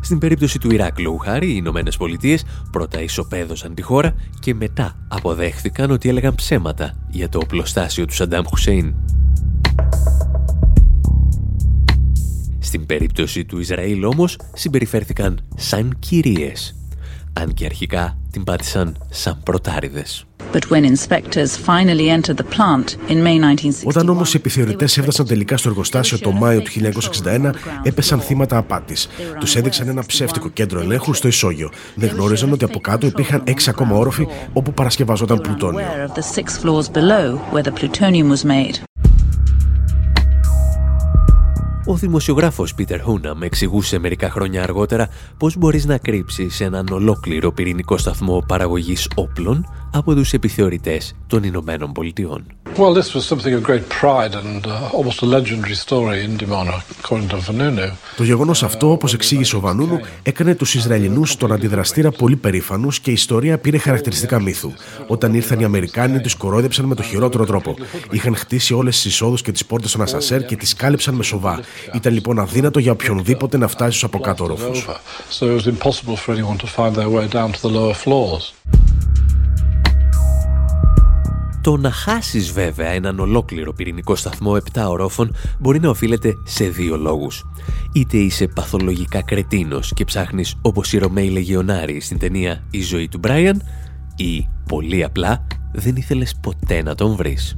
Στην 0.00 0.18
περίπτωση 0.18 0.58
του 0.58 0.72
Ιράκ, 0.72 0.98
λόγου 0.98 1.18
χάρη, 1.18 1.46
οι 1.46 1.54
Ηνωμένες 1.56 1.96
Πολιτείες 1.96 2.44
πρώτα 2.70 3.02
ισοπαίδωσαν 3.02 3.74
τη 3.74 3.82
χώρα 3.82 4.14
και 4.40 4.54
μετά 4.54 4.96
αποδέχθηκαν 5.08 5.90
ότι 5.90 6.08
έλεγαν 6.08 6.34
ψέματα 6.34 6.94
για 7.08 7.28
το 7.28 7.38
οπλοστάσιο 7.38 8.04
του 8.04 8.14
Σαντάμ 8.14 8.44
Χουσέιν. 8.46 8.94
Στην 12.64 12.86
περίπτωση 12.86 13.44
του 13.44 13.58
Ισραήλ 13.58 14.04
όμως 14.04 14.38
συμπεριφέρθηκαν 14.54 15.40
σαν 15.56 15.96
κυρίες, 15.98 16.74
αν 17.32 17.54
και 17.54 17.64
αρχικά 17.64 18.16
την 18.30 18.44
πάτησαν 18.44 18.96
σαν 19.10 19.40
πρωτάριδες. 19.42 20.26
Όταν 23.84 24.08
όμως 24.08 24.34
οι 24.34 24.36
επιθεωρητές 24.36 24.98
έφτασαν 24.98 25.26
τελικά 25.26 25.56
στο 25.56 25.68
εργοστάσιο 25.68 26.18
το 26.18 26.32
Μάιο 26.32 26.60
του 26.60 26.70
1961, 27.24 27.50
έπεσαν 27.82 28.20
θύματα 28.20 28.56
απάτης. 28.56 29.08
Τους 29.40 29.56
έδειξαν 29.56 29.88
ένα 29.88 30.04
ψεύτικο 30.04 30.48
κέντρο 30.48 30.80
ελέγχου 30.80 31.14
στο 31.14 31.28
Ισόγειο. 31.28 31.70
Δεν 31.94 32.08
γνώριζαν 32.08 32.52
ότι 32.52 32.64
από 32.64 32.80
κάτω 32.80 33.06
υπήρχαν 33.06 33.42
έξι 33.44 33.70
ακόμα 33.70 33.96
όροφοι 33.96 34.26
όπου 34.52 34.72
παρασκευαζόταν 34.72 35.40
πλουτόνιο. 35.40 35.86
Ο 41.86 41.94
δημοσιογράφος 41.94 42.74
Πίτερ 42.74 43.00
Χούνα 43.00 43.36
εξηγούσε 43.40 43.98
μερικά 43.98 44.30
χρόνια 44.30 44.62
αργότερα 44.62 45.08
πώς 45.36 45.56
μπορείς 45.56 45.84
να 45.86 45.98
κρύψεις 45.98 46.60
έναν 46.60 46.88
ολόκληρο 46.90 47.52
πυρηνικό 47.52 47.96
σταθμό 47.96 48.44
παραγωγής 48.48 49.08
όπλων 49.14 49.66
από 49.92 50.14
τους 50.14 50.32
επιθεωρητές 50.32 51.14
των 51.26 51.42
Ηνωμένων 51.42 51.92
Πολιτειών. 51.92 52.46
Well, 52.76 52.94
this 52.94 53.14
was 53.14 53.24
something 53.26 53.52
of 53.58 53.62
great 53.62 53.86
pride 54.00 54.34
and 54.42 54.66
uh, 54.66 54.98
almost 54.98 55.18
a 55.22 55.26
legendary 55.26 55.76
story 55.86 56.18
in 56.26 56.32
Dimona, 56.40 56.76
according 57.02 57.28
to 57.28 57.36
Vanunu. 57.36 57.90
Το 58.16 58.24
γεγονός 58.24 58.62
αυτό, 58.62 58.90
όπως 58.90 59.14
εξήγησε 59.14 59.56
ο 59.56 59.60
Βανούνου, 59.60 60.00
έκανε 60.22 60.54
τους 60.54 60.74
Ισραηλινούς 60.74 61.36
τον 61.36 61.52
αντιδραστήρα 61.52 62.10
πολύ 62.10 62.36
περήφανους 62.36 63.00
και 63.00 63.10
η 63.10 63.12
ιστορία 63.12 63.58
πήρε 63.58 63.78
χαρακτηριστικά 63.78 64.40
μύθου. 64.40 64.72
Όταν 65.06 65.34
ήρθαν 65.34 65.60
οι 65.60 65.64
Αμερικάνοι, 65.64 66.20
τους 66.20 66.34
κορόιδεψαν 66.34 66.84
με 66.84 66.94
το 66.94 67.02
χειρότερο 67.02 67.46
τρόπο. 67.46 67.76
Είχαν 68.10 68.36
χτίσει 68.36 68.74
όλες 68.74 68.94
τις 68.94 69.04
εισόδους 69.04 69.42
και 69.42 69.52
τις 69.52 69.66
πόρτες 69.66 69.92
των 69.92 70.02
Ασασέρ 70.02 70.44
και 70.44 70.56
τις 70.56 70.74
κάλυψαν 70.74 71.14
με 71.14 71.22
σοβά. 71.22 71.60
Ήταν 71.94 72.12
λοιπόν 72.12 72.38
αδύνατο 72.38 72.78
για 72.78 72.92
οποιονδήποτε 72.92 73.56
να 73.56 73.68
φτάσει 73.68 73.90
στους 73.90 74.04
από 74.04 74.18
κάτω 74.18 74.46
ρόφους. 74.46 74.86
So 75.38 75.46
it 75.46 75.54
was 75.60 75.66
impossible 75.66 76.16
for 76.16 76.34
anyone 76.34 76.58
to 76.58 76.66
find 76.66 76.94
their 76.94 77.10
way 77.10 77.26
down 77.28 77.52
to 77.52 77.60
the 77.60 77.72
lower 77.78 77.94
floors. 78.04 78.52
Το 81.62 81.76
να 81.76 81.90
χάσεις 81.90 82.52
βέβαια 82.52 82.88
έναν 82.88 83.18
ολόκληρο 83.20 83.72
πυρηνικό 83.72 84.16
σταθμό 84.16 84.56
7 84.72 84.84
ορόφων 84.88 85.34
μπορεί 85.58 85.80
να 85.80 85.88
οφείλεται 85.88 86.34
σε 86.44 86.64
δύο 86.64 86.96
λόγους. 86.96 87.44
Είτε 87.92 88.16
είσαι 88.16 88.46
παθολογικά 88.46 89.22
κρετίνος 89.22 89.92
και 89.94 90.04
ψάχνεις 90.04 90.54
όπως 90.62 90.92
οι 90.92 90.98
Ρωμαίοι 90.98 91.28
Λεγιονάροι 91.28 92.00
στην 92.00 92.18
ταινία 92.18 92.62
«Η 92.70 92.80
ζωή 92.80 93.08
του 93.08 93.18
Μπράιαν» 93.18 93.62
ή 94.16 94.48
πολύ 94.68 95.04
απλά 95.04 95.46
δεν 95.72 95.96
ήθελες 95.96 96.36
ποτέ 96.42 96.82
να 96.82 96.94
τον 96.94 97.16
βρεις. 97.16 97.56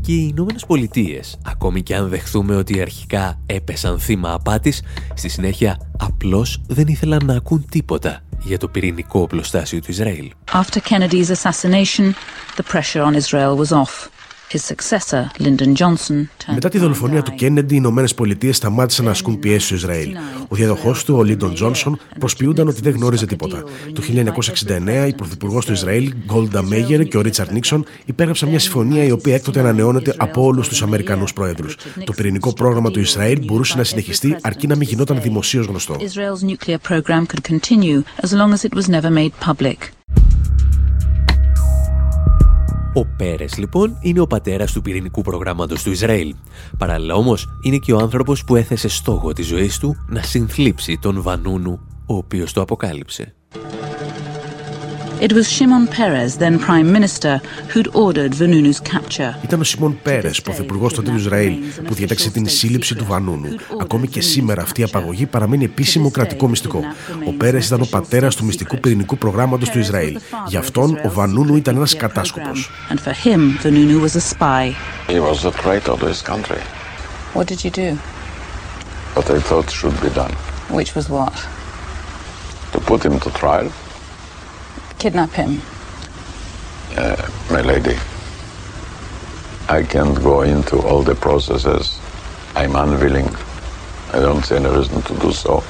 Και 0.00 0.12
οι 0.12 0.28
Ηνωμένες 0.30 0.66
Πολιτείες, 0.66 1.38
ακόμη 1.44 1.82
και 1.82 1.96
αν 1.96 2.08
δεχθούμε 2.08 2.56
ότι 2.56 2.80
αρχικά 2.80 3.40
έπεσαν 3.46 3.98
θύμα 3.98 4.32
απάτης, 4.32 4.82
στη 5.14 5.28
συνέχεια 5.28 5.80
απλώς 5.98 6.62
δεν 6.66 6.86
ήθελαν 6.86 7.24
να 7.24 7.34
ακούν 7.34 7.66
τίποτα 7.70 8.20
για 8.42 8.58
το 8.58 8.68
πυρηνικό 8.68 9.20
οπλοστάσιο 9.20 9.80
του 9.80 9.90
Ισραήλ. 9.90 10.30
After 10.52 10.80
Kennedy's 10.90 11.30
assassination, 11.30 12.14
the 12.56 12.64
pressure 12.72 13.02
on 13.02 13.14
Israel 13.14 13.56
was 13.56 13.72
off. 13.72 14.19
His 14.52 14.64
successor, 14.72 15.22
Lyndon 15.38 15.74
Johnson, 15.76 16.26
Μετά 16.54 16.68
τη 16.68 16.78
δολοφονία 16.78 17.22
του 17.22 17.34
Κέννεντι, 17.34 17.74
οι 17.74 17.76
Ηνωμένες 17.80 18.14
Πολιτείες 18.14 18.56
σταμάτησαν 18.56 19.04
να 19.04 19.10
ασκούν 19.10 19.38
πιέσεις 19.38 19.64
στο 19.64 19.74
Ισραήλ. 19.74 20.16
Ο 20.48 20.54
διαδοχός 20.54 21.04
του, 21.04 21.14
ο 21.16 21.22
Λίντον 21.22 21.54
Τζόνσον, 21.54 21.98
προσποιούνταν 22.18 22.68
ότι 22.68 22.80
δεν 22.80 22.92
γνώριζε 22.92 23.26
τίποτα. 23.26 23.62
Το 23.92 24.02
1969, 24.02 25.06
η 25.06 25.14
πρωθυπουργός 25.14 25.66
του 25.66 25.72
Ισραήλ, 25.72 26.12
Γκόλντα 26.24 26.62
Μέγερ 26.62 27.04
και 27.04 27.16
ο 27.16 27.20
Ρίτσαρντ 27.20 27.50
Νίξον 27.50 27.84
υπέγραψαν 28.04 28.48
μια 28.48 28.58
συμφωνία 28.58 29.04
η 29.04 29.10
οποία 29.10 29.34
έκτοτε 29.34 29.60
ανανεώνεται 29.60 30.14
από 30.16 30.44
όλους 30.44 30.68
τους 30.68 30.82
Αμερικανούς 30.82 31.32
πρόεδρους. 31.32 31.76
Το 32.04 32.12
πυρηνικό 32.12 32.52
πρόγραμμα 32.52 32.90
του 32.90 33.00
Ισραήλ 33.00 33.44
μπορούσε 33.44 33.76
να 33.76 33.84
συνεχιστεί 33.84 34.36
αρκεί 34.40 34.66
να 34.66 34.76
μην 34.76 34.88
γινόταν 34.88 35.20
δημοσίως 35.20 35.66
γνωστό. 35.66 35.96
Ο 42.94 43.06
Πέρες 43.06 43.58
λοιπόν 43.58 43.96
είναι 44.00 44.20
ο 44.20 44.26
πατέρας 44.26 44.72
του 44.72 44.82
πυρηνικού 44.82 45.22
προγράμματος 45.22 45.82
του 45.82 45.90
Ισραήλ. 45.90 46.34
Παράλληλα 46.78 47.14
όμως 47.14 47.48
είναι 47.62 47.76
και 47.76 47.92
ο 47.92 47.98
άνθρωπος 47.98 48.44
που 48.44 48.56
έθεσε 48.56 48.88
στόχο 48.88 49.32
της 49.32 49.46
ζωής 49.46 49.78
του 49.78 49.96
να 50.08 50.22
συνθλίψει 50.22 50.98
τον 51.00 51.22
Βανούνου, 51.22 51.80
ο 52.06 52.14
οποίος 52.14 52.52
το 52.52 52.60
αποκάλυψε. 52.60 53.34
It 55.26 55.32
was 55.34 55.46
Shimon 55.54 55.86
Peres, 55.86 56.32
then 56.38 56.58
Prime 56.58 56.90
Minister, 56.96 57.32
who'd 57.72 57.88
ordered 58.04 58.32
Vanunu's 58.32 58.80
capture. 58.92 59.34
Ήταν 59.44 59.60
ο 59.60 59.64
Σιμών 59.64 59.98
Πέρε, 60.02 60.30
πρωθυπουργός 60.42 60.92
του 60.92 61.02
του 61.02 61.14
Ισραήλ, 61.14 61.54
που 61.84 61.94
διέταξε 61.94 62.30
την 62.30 62.48
σύλληψη 62.48 62.94
του 62.94 63.04
Βανούνου. 63.04 63.56
Ακόμη 63.80 64.06
και 64.08 64.20
σήμερα 64.20 64.62
αυτή 64.62 64.80
η 64.80 64.84
απαγωγή 64.84 65.26
παραμένει 65.26 65.64
επίσημο 65.64 66.10
κρατικό 66.10 66.48
μυστικό. 66.48 66.80
Ο 67.26 67.32
Πέρες 67.32 67.66
ήταν 67.66 67.80
ο 67.80 67.86
πατέρας 67.90 68.36
του 68.36 68.44
μυστικού 68.44 68.76
πυρηνικού 68.76 69.18
προγράμματος 69.18 69.68
του 69.70 69.78
Ισραήλ. 69.78 70.18
Γι' 70.46 70.56
αυτόν 70.56 71.00
ο 71.04 71.10
Βανούνου 71.10 71.56
ήταν 71.56 71.76
ένας 71.76 71.96
κατάσκοπο. 71.96 72.50
And 72.90 73.00
for 73.00 73.14
him, 73.26 73.58
Vanunu 73.62 74.00
was 74.00 74.14
a 74.16 74.20
spy. 74.20 74.74
He 75.08 75.20
was 75.28 75.44
a 75.44 75.50
traitor 75.62 75.96
to 76.00 76.06
his 76.06 76.22
country. 76.22 76.62
What 77.34 77.46
did 77.46 77.64
you 77.64 77.70
do? 77.70 77.88
What 79.14 79.26
I 79.36 79.38
thought 79.48 79.68
should 79.78 79.98
be 80.06 80.10
done. 80.22 80.34
Which 80.78 80.94
was 80.96 81.06
what? 81.16 81.36
To 82.72 82.78
put 82.90 83.00
him 83.06 83.16
to 83.24 83.30
trial, 83.42 83.68
Kidnap 85.02 85.32
him. 85.40 85.50
uh, 86.96 87.16
my 87.54 87.62
lady. 87.72 87.96
I 89.78 89.82
can't 89.92 90.18
go 90.30 90.36
into 90.54 90.76
all 90.88 91.02
the 91.10 91.16
processes. 91.26 91.84
I'm 92.60 92.74
unwilling. 92.84 93.30
I 94.16 94.18
don't 94.26 94.42
see 94.46 94.56
any 94.56 94.70
reason 94.78 94.98
to 95.08 95.14
do 95.24 95.32
so. 95.32 95.62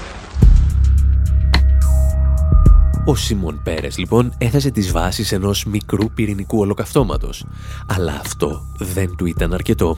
Ο 3.04 3.14
Σίμον 3.14 3.60
Πέρες 3.62 3.98
λοιπόν 3.98 4.32
έθεσε 4.38 4.70
τις 4.70 4.92
βάσεις 4.92 5.32
ενός 5.32 5.64
μικρού 5.64 6.10
πυρηνικού 6.10 6.58
ολοκαυτώματος. 6.58 7.44
Αλλά 7.86 8.20
αυτό 8.24 8.62
δεν 8.78 9.16
του 9.16 9.26
ήταν 9.26 9.52
αρκετό. 9.52 9.96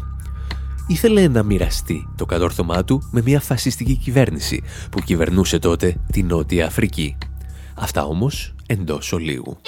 Ήθελε 0.87 1.29
να 1.29 1.43
μοιραστεί 1.43 2.09
το 2.17 2.27
κατόρθωμά 2.27 2.85
του 2.85 3.09
με 3.11 3.23
μια 3.25 3.41
φασιστική 3.41 3.97
κυβέρνηση 3.97 4.63
που 4.91 5.01
κυβερνούσε 5.01 5.59
τότε 5.59 5.97
τη 6.13 6.23
Νότια 6.23 6.67
Αφρική. 6.67 7.17
Αυτά 7.75 8.05
όμως 8.05 8.52
εντός 8.67 9.13
ολίγου. 9.13 9.59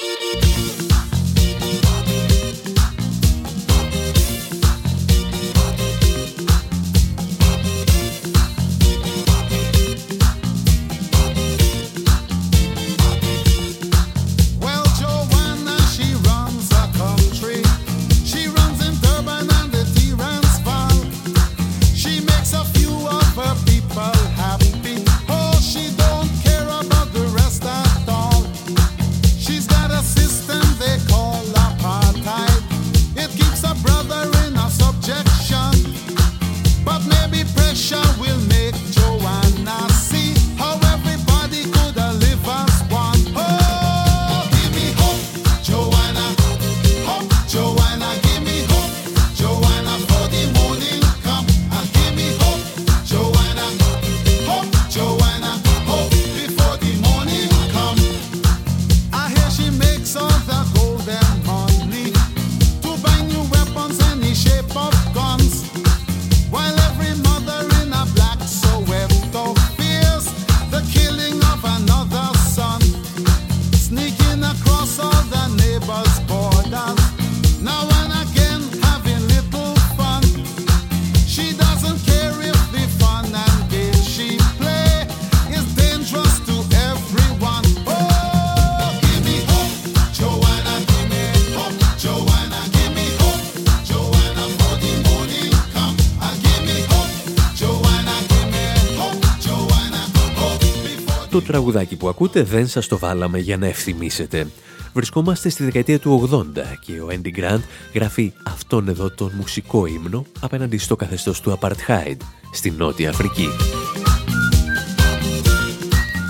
Τραγουδάκι 101.64 101.96
που 101.96 102.08
ακούτε 102.08 102.42
δεν 102.42 102.66
σας 102.66 102.86
το 102.86 102.98
βάλαμε 102.98 103.38
για 103.38 103.56
να 103.56 103.66
ευθυμίσετε. 103.66 104.46
Βρισκόμαστε 104.92 105.48
στη 105.48 105.64
δεκαετία 105.64 105.98
του 105.98 106.28
80 106.30 106.44
και 106.80 106.92
ο 106.92 107.08
Andy 107.10 107.38
Grant 107.38 107.60
γράφει 107.94 108.32
αυτόν 108.42 108.88
εδώ 108.88 109.10
τον 109.10 109.32
μουσικό 109.34 109.86
ύμνο 109.86 110.26
απέναντι 110.40 110.78
στο 110.78 110.96
καθεστώς 110.96 111.40
του 111.40 111.58
Apartheid 111.60 112.16
στη 112.52 112.70
Νότια 112.70 113.10
Αφρική. 113.10 113.48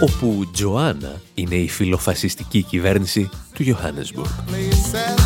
Όπου 0.03 0.51
Τζοάννα 0.53 1.20
είναι 1.35 1.55
η 1.55 1.68
φιλοφασιστική 1.68 2.62
κυβέρνηση 2.62 3.28
του 3.55 3.64
Johannesburg. 3.64 4.30
places 4.51 5.20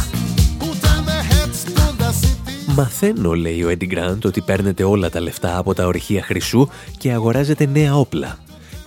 who 0.61 0.69
turn 0.85 1.03
their 1.11 1.25
heads 1.33 1.65
to 1.65 1.85
the 2.03 2.11
city. 2.13 2.75
Μαθαίνω, 2.75 3.33
λέει 3.33 3.63
ο 3.63 3.69
Έντι 3.69 3.87
Γκραντ, 3.87 4.25
ότι 4.25 4.41
παίρνετε 4.41 4.85
όλα 4.85 5.11
τα 5.11 5.21
λεφτά 5.21 5.57
από 5.59 5.75
τα 5.75 5.87
ορυχεία 5.87 6.23
χρυσού 6.23 6.69
και 6.99 7.13
αγοράζετε 7.13 7.67
νέα 7.67 7.97
όπλα. 7.97 8.39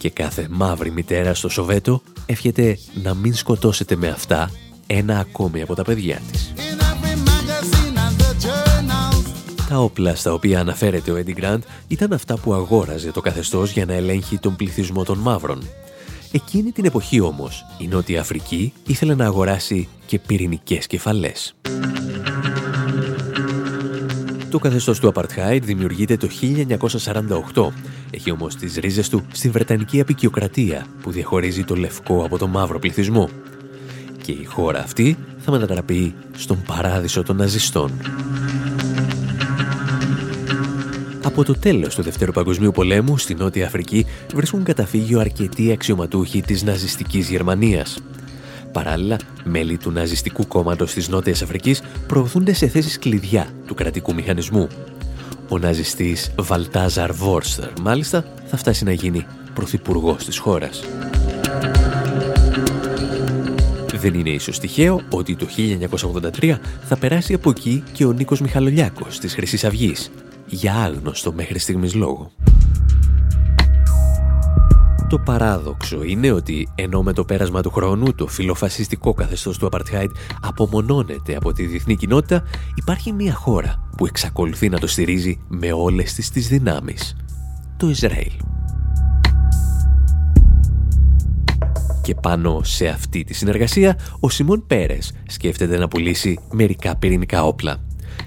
Και 0.01 0.09
κάθε 0.09 0.47
μαύρη 0.49 0.91
μητέρα 0.91 1.33
στο 1.33 1.49
Σοβέτο 1.49 2.01
εύχεται 2.25 2.77
να 3.03 3.13
μην 3.13 3.33
σκοτώσετε 3.33 3.95
με 3.95 4.07
αυτά 4.07 4.51
ένα 4.87 5.19
ακόμη 5.19 5.61
από 5.61 5.75
τα 5.75 5.83
παιδιά 5.83 6.21
της. 6.31 6.53
Τα 9.69 9.77
όπλα 9.77 10.15
στα 10.15 10.33
οποία 10.33 10.59
αναφέρεται 10.59 11.11
ο 11.11 11.15
Έντι 11.15 11.33
Γκραντ 11.33 11.63
ήταν 11.87 12.13
αυτά 12.13 12.37
που 12.37 12.53
αγόραζε 12.53 13.11
το 13.11 13.21
καθεστώς 13.21 13.71
για 13.71 13.85
να 13.85 13.93
ελέγχει 13.93 14.37
τον 14.37 14.55
πληθυσμό 14.55 15.03
των 15.03 15.17
μαύρων. 15.17 15.63
Εκείνη 16.31 16.71
την 16.71 16.85
εποχή 16.85 17.19
όμως 17.19 17.65
η 17.77 17.87
Νότια 17.87 18.19
Αφρική 18.19 18.73
ήθελε 18.87 19.15
να 19.15 19.25
αγοράσει 19.25 19.87
και 20.05 20.19
πυρηνικές 20.19 20.87
κεφαλές. 20.87 21.55
Το 24.51 24.59
καθεστώς 24.59 24.99
του 24.99 25.07
Απαρτχάιτ 25.07 25.63
δημιουργείται 25.63 26.17
το 26.17 26.27
1948. 27.53 27.67
Έχει 28.11 28.31
όμως 28.31 28.55
τις 28.55 28.75
ρίζες 28.75 29.09
του 29.09 29.25
στην 29.33 29.51
Βρετανική 29.51 29.99
απεικιοκρατία 29.99 30.85
που 31.01 31.11
διαχωρίζει 31.11 31.63
το 31.63 31.75
λευκό 31.75 32.23
από 32.25 32.37
το 32.37 32.47
μαύρο 32.47 32.79
πληθυσμό. 32.79 33.29
Και 34.21 34.31
η 34.31 34.43
χώρα 34.45 34.79
αυτή 34.79 35.17
θα 35.37 35.51
μετατραπεί 35.51 36.13
στον 36.37 36.61
παράδεισο 36.67 37.23
των 37.23 37.35
ναζιστών. 37.35 37.91
Από 41.23 41.43
το 41.43 41.53
τέλος 41.59 41.95
του 41.95 42.01
Δευτέρου 42.01 42.31
Παγκοσμίου 42.31 42.71
Πολέμου 42.71 43.17
στη 43.17 43.33
Νότια 43.33 43.65
Αφρική 43.65 44.05
βρίσκουν 44.33 44.63
καταφύγιο 44.63 45.19
αρκετοί 45.19 45.71
αξιωματούχοι 45.71 46.41
της 46.41 46.63
ναζιστικής 46.63 47.29
Γερμανίας. 47.29 48.01
Παράλληλα, 48.71 49.17
μέλη 49.43 49.77
του 49.77 49.91
ναζιστικού 49.91 50.47
κόμματος 50.47 50.93
της 50.93 51.09
Νότιας 51.09 51.41
Αφρικής 51.41 51.81
προωθούνται 52.07 52.53
σε 52.53 52.67
θέσεις 52.67 52.99
κλειδιά 52.99 53.47
του 53.65 53.73
κρατικού 53.73 54.13
μηχανισμού. 54.13 54.67
Ο 55.49 55.57
ναζιστής 55.57 56.31
Βαλτάζαρ 56.39 57.13
Βόρστερ, 57.13 57.69
μάλιστα, 57.81 58.25
θα 58.45 58.57
φτάσει 58.57 58.83
να 58.83 58.91
γίνει 58.91 59.25
πρωθυπουργός 59.53 60.25
της 60.25 60.37
χώρας. 60.37 60.83
Δεν 63.93 64.13
είναι 64.13 64.29
ίσως 64.29 64.59
τυχαίο 64.59 65.01
ότι 65.09 65.35
το 65.35 65.47
1983 66.39 66.59
θα 66.83 66.97
περάσει 66.97 67.33
από 67.33 67.49
εκεί 67.49 67.83
και 67.91 68.05
ο 68.05 68.11
Νίκος 68.11 68.41
Μιχαλολιάκος 68.41 69.19
της 69.19 69.33
Χρυσής 69.33 69.63
Αυγής, 69.63 70.11
για 70.47 70.73
άγνωστο 70.73 71.33
μέχρι 71.33 71.59
στιγμής 71.59 71.93
λόγο. 71.93 72.31
Το 75.11 75.19
παράδοξο 75.19 76.03
είναι 76.03 76.31
ότι 76.31 76.67
ενώ 76.75 77.03
με 77.03 77.13
το 77.13 77.25
πέρασμα 77.25 77.61
του 77.61 77.69
χρόνου 77.69 78.13
το 78.13 78.27
φιλοφασιστικό 78.27 79.13
καθεστώς 79.13 79.57
του 79.57 79.65
Απαρτχάιτ 79.65 80.11
απομονώνεται 80.41 81.35
από 81.35 81.53
τη 81.53 81.65
διεθνή 81.65 81.95
κοινότητα, 81.95 82.43
υπάρχει 82.75 83.11
μια 83.11 83.33
χώρα 83.33 83.89
που 83.97 84.05
εξακολουθεί 84.05 84.69
να 84.69 84.79
το 84.79 84.87
στηρίζει 84.87 85.39
με 85.47 85.71
όλες 85.71 86.13
τις 86.13 86.29
τις 86.29 86.47
δυνάμεις. 86.47 87.15
Το 87.77 87.89
Ισραήλ. 87.89 88.31
Και 92.01 92.15
πάνω 92.15 92.63
σε 92.63 92.87
αυτή 92.87 93.23
τη 93.23 93.33
συνεργασία, 93.33 93.99
ο 94.19 94.29
Σιμών 94.29 94.63
Πέρες 94.67 95.11
σκέφτεται 95.27 95.77
να 95.77 95.87
πουλήσει 95.87 96.39
μερικά 96.51 96.95
πυρηνικά 96.95 97.43
όπλα. 97.43 97.77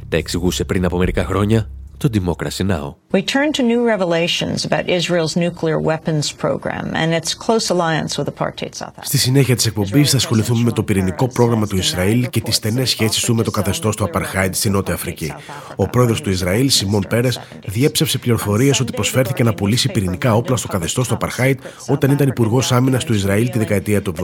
Τα 0.09 0.16
εξηγούσε 0.16 0.64
πριν 0.64 0.85
από 0.85 0.99
μερικά 0.99 1.24
χρόνια 1.24 1.70
το 1.97 2.09
Democracy 2.12 2.70
Now! 2.70 3.03
We 3.19 3.23
turn 3.23 3.53
to 3.59 3.62
new 3.62 3.83
revelations 3.95 4.59
about 4.69 4.85
Israel's 4.99 5.35
nuclear 5.45 5.79
weapons 5.91 6.27
program 6.45 6.87
and 7.01 7.09
its 7.19 7.31
close 7.45 7.67
alliance 7.75 8.12
with 8.19 8.27
apartheid 8.35 8.75
South 8.75 8.89
Africa. 8.89 9.07
Στη 9.07 9.19
συνέχεια 9.19 9.57
της 9.57 9.67
εκπομπής 9.67 10.11
θα 10.11 10.17
ασχοληθούμε 10.17 10.62
με 10.62 10.73
το 10.73 10.83
πυρηνικό 10.83 11.29
πρόγραμμα 11.29 11.67
του 11.67 11.77
Ισραήλ 11.77 12.29
και 12.29 12.41
τις 12.41 12.55
στενές 12.57 12.91
σχέσεις 12.91 13.25
του 13.25 13.35
με 13.35 13.43
το 13.43 13.51
καθεστώς 13.51 13.97
του 13.97 14.05
Απαρχάιντ 14.05 14.55
στη 14.55 14.71
Νότια 14.71 14.95
Αφρική. 14.95 15.33
Ο 15.77 15.89
πρόεδρος 15.89 16.21
του 16.21 16.31
Ισραήλ, 16.31 16.71
Σιμών 16.71 17.05
Πέρες, 17.09 17.41
διέψευσε 17.67 18.19
πληροφορίες 18.19 18.81
ότι 18.81 18.93
προσφέρθηκε 18.93 19.43
να 19.43 19.55
πουλήσει 19.55 19.89
πυρηνικά 19.89 20.35
όπλα 20.35 20.57
στο 20.57 20.69
καθεστώς 20.69 21.09
του 21.09 21.15
Απαρχάιντ 21.15 21.59
όταν 21.87 22.11
ήταν 22.11 22.29
υπουργός 22.29 22.73
άμυνας 22.73 23.05
του 23.05 23.12
Ισραήλ 23.12 23.51
τη 23.51 23.59
δεκαετία 23.59 24.03
του 24.03 24.12
70. 24.17 24.23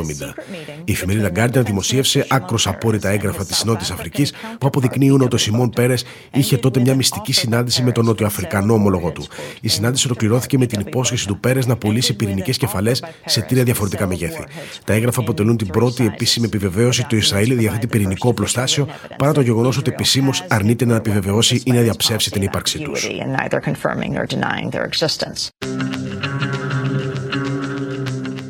Η 0.84 0.92
εφημερίδα 0.92 1.30
Guardian 1.34 1.64
δημοσίευσε 1.64 2.26
άκρος 2.28 2.66
απόρριτα 2.66 3.08
έγγραφα 3.08 3.44
της 3.44 3.64
Νότιας 3.64 3.90
Αφρικής 3.90 4.32
που 4.58 4.66
αποδεικνύουν 4.66 5.20
ότι 5.20 5.34
ο 5.34 5.38
Σιμών 5.38 5.70
Πέρες 5.70 6.04
είχε 6.32 6.56
τότε 6.56 6.80
μια 6.80 6.94
μυστική 6.94 7.32
συνάντηση 7.32 7.82
με 7.82 7.92
τον 7.92 8.04
Νότιο 8.04 8.26
Αφρικανό 8.26 8.78
ομολογό 8.80 9.10
του. 9.10 9.24
Η 9.60 9.68
συνάντηση 9.68 10.06
ολοκληρώθηκε 10.06 10.58
με 10.58 10.66
την 10.66 10.80
υπόσχεση 10.80 11.26
του 11.26 11.40
Πέρες 11.40 11.66
να 11.66 11.76
πουλήσει 11.76 12.14
πυρηνικές 12.14 12.56
κεφαλές 12.56 13.04
σε 13.24 13.40
τρία 13.40 13.64
διαφορετικά 13.64 14.06
μεγέθη. 14.06 14.44
Τα 14.84 14.92
έγγραφα 14.92 15.20
αποτελούν 15.20 15.56
την 15.56 15.66
πρώτη 15.66 16.04
επίσημη 16.04 16.46
επιβεβαίωση 16.46 17.00
ότι 17.00 17.08
το 17.08 17.16
Ισραήλ 17.16 17.56
διαθέτει 17.56 17.86
πυρηνικό 17.86 18.28
οπλοστάσιο, 18.28 18.86
παρά 19.16 19.32
το 19.32 19.40
γεγονός 19.40 19.78
ότι 19.78 19.90
επισήμως 19.90 20.44
αρνείται 20.48 20.84
να 20.84 20.96
επιβεβαιώσει 20.96 21.62
ή 21.64 21.72
να 21.72 21.80
διαψεύσει 21.80 22.30
την 22.30 22.42
ύπαρξή 22.42 22.78
τους. 22.78 23.08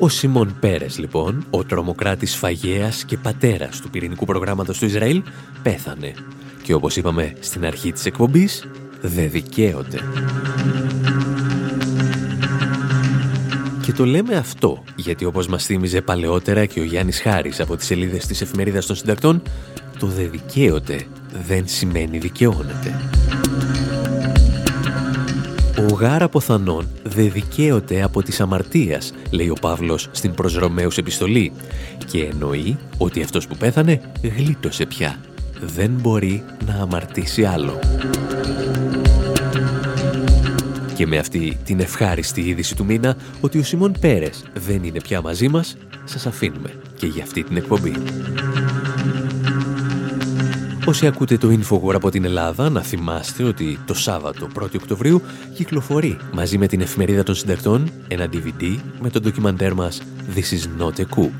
Ο 0.03 0.09
Σιμών 0.09 0.57
Πέρες, 0.61 0.99
λοιπόν, 0.99 1.47
ο 1.51 1.65
τρομοκράτης 1.65 2.37
φαγέας 2.37 3.05
και 3.05 3.17
πατέρας 3.17 3.81
του 3.81 3.91
πυρηνικού 3.91 4.25
προγράμματος 4.25 4.79
του 4.79 4.85
Ισραήλ, 4.85 5.23
πέθανε. 5.63 6.15
Και 6.63 6.75
όπως 6.75 6.97
είπαμε 6.97 7.33
στην 7.41 7.67
αρχή 7.67 7.93
της 7.93 8.07
εκπομπής, 8.07 8.69
δεν 9.01 9.31
δικαίονται. 9.31 9.99
Και 13.83 13.93
το 13.93 14.05
λέμε 14.05 14.37
αυτό, 14.37 14.83
γιατί 14.97 15.25
όπως 15.25 15.47
μας 15.47 15.65
θύμιζε 15.65 16.01
παλαιότερα 16.01 16.67
και 16.67 16.81
ο 16.81 16.85
Γιάννης 16.85 17.21
Χάρης 17.21 17.61
από 17.61 17.77
τις 17.77 17.87
σελίδες 17.87 18.27
της 18.27 18.41
εφημερίδας 18.41 18.87
των 18.87 18.97
συντακτών, 18.97 19.43
το 19.99 20.07
«δε 20.07 20.25
δικαίονται» 20.25 21.07
δεν 21.47 21.65
σημαίνει 21.67 22.19
δικαιώνεται. 22.19 23.01
Ο 25.89 25.95
γάρα 25.95 26.29
ποθανόν 26.29 26.89
δε 27.03 27.23
δικαίωται 27.23 28.03
από 28.03 28.23
της 28.23 28.41
αμαρτίας, 28.41 29.13
λέει 29.31 29.49
ο 29.49 29.57
Παύλος 29.61 30.09
στην 30.11 30.35
προς 30.35 30.55
Ρωμαίους 30.57 30.99
επιστολή 30.99 31.53
και 32.07 32.25
εννοεί 32.25 32.77
ότι 32.99 33.23
αυτός 33.23 33.47
που 33.47 33.57
πέθανε 33.57 34.01
γλίτωσε 34.37 34.87
πια. 34.87 35.17
Δεν 35.61 35.91
μπορεί 35.91 36.45
να 36.67 36.75
αμαρτήσει 36.75 37.45
άλλο. 37.45 37.79
Και 41.01 41.07
με 41.07 41.19
αυτή 41.19 41.59
την 41.65 41.81
ευχάριστη 41.81 42.41
είδηση 42.41 42.77
του 42.77 42.85
μήνα 42.85 43.17
ότι 43.41 43.59
ο 43.59 43.63
Σιμών 43.63 43.95
Πέρες 44.01 44.45
δεν 44.55 44.83
είναι 44.83 45.01
πια 45.01 45.21
μαζί 45.21 45.49
μας, 45.49 45.77
σας 46.05 46.27
αφήνουμε 46.27 46.73
και 46.97 47.07
για 47.07 47.23
αυτή 47.23 47.43
την 47.43 47.57
εκπομπή. 47.57 47.93
Όσοι 50.87 51.07
ακούτε 51.07 51.37
το 51.37 51.49
Infowar 51.49 51.95
από 51.95 52.11
την 52.11 52.25
Ελλάδα, 52.25 52.71
να 52.71 52.83
θυμάστε 52.83 53.43
ότι 53.43 53.79
το 53.87 53.95
Σάββατο 53.95 54.49
1η 54.61 54.75
Οκτωβρίου 54.75 55.23
κυκλοφορεί 55.55 56.17
μαζί 56.33 56.59
με 56.59 56.67
την 56.67 56.81
εφημερίδα 56.81 57.23
των 57.23 57.35
συντακτών 57.35 57.91
ένα 58.09 58.29
DVD 58.33 58.77
με 59.01 59.11
το 59.11 59.21
ντοκιμαντέρ 59.21 59.75
μας 59.75 60.03
This 60.35 60.55
is 60.55 60.83
not 60.83 61.01
a 61.01 61.05
coup. 61.17 61.31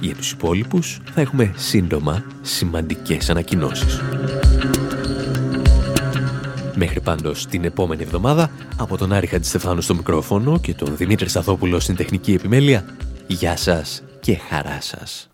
Για 0.00 0.14
τους 0.14 0.30
υπόλοιπους 0.30 0.98
θα 1.14 1.20
έχουμε 1.20 1.52
σύντομα 1.56 2.24
σημαντικές 2.42 3.30
ανακοινώσεις. 3.30 4.00
Μέχρι 6.82 7.00
πάντως 7.00 7.46
την 7.46 7.64
επόμενη 7.64 8.02
εβδομάδα, 8.02 8.50
από 8.76 8.96
τον 8.96 9.12
Άρη 9.12 9.26
Χατζηστεφάνου 9.26 9.80
στο 9.80 9.94
μικρόφωνο 9.94 10.58
και 10.60 10.74
τον 10.74 10.96
Δημήτρη 10.96 11.28
Σταθόπουλο 11.28 11.80
στην 11.80 11.96
τεχνική 11.96 12.32
επιμέλεια, 12.32 12.84
γεια 13.26 13.56
σας 13.56 14.02
και 14.20 14.38
χαρά 14.48 14.78
σας. 14.80 15.28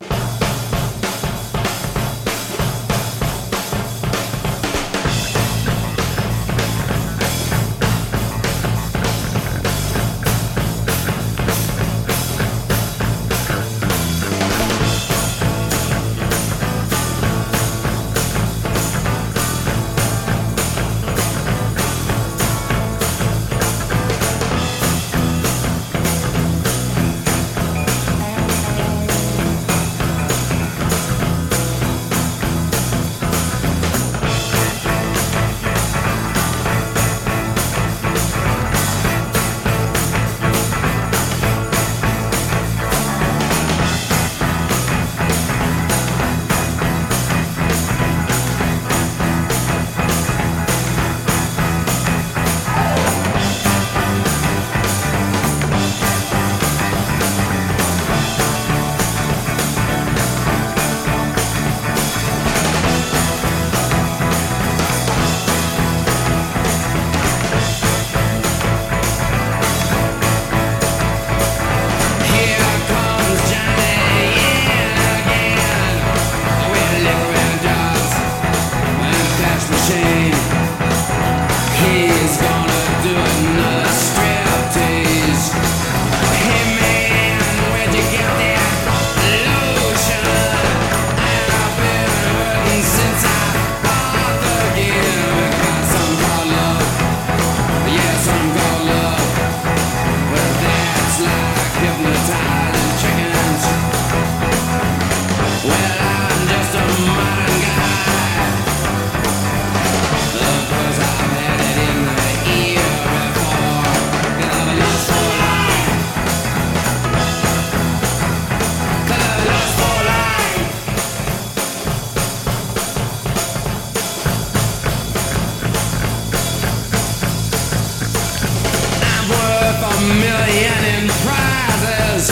million 130.14 130.78
in 130.94 131.08
prizes. 131.24 132.30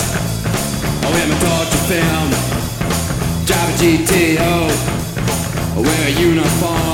I 1.03 1.11
wear 1.13 1.27
my 1.29 1.37
torture 1.43 1.85
film, 1.91 2.29
drive 3.47 3.71
a 3.71 3.77
GTO, 3.81 4.57
I 5.75 5.81
wear 5.81 6.09
a 6.09 6.21
uniform. 6.21 6.94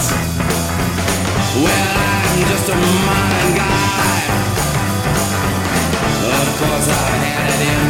Well, 0.00 1.68
I'm 1.68 2.40
just 2.48 2.68
a 2.70 2.74
modern 2.74 3.52
guy. 3.54 4.20
Of 6.40 6.48
course, 6.56 6.88
I 6.88 7.10
had 7.20 7.52
it 7.52 7.60
in 7.68 7.89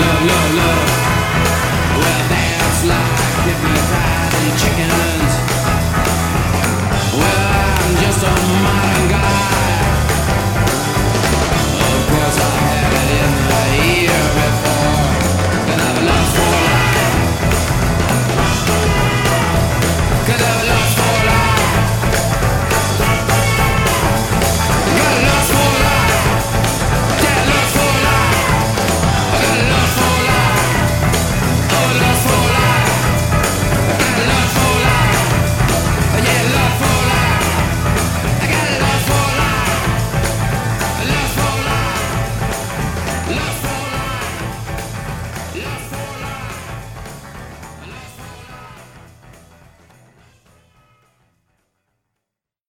love, 0.00 0.26
love, 0.26 0.54
love. 0.54 1.07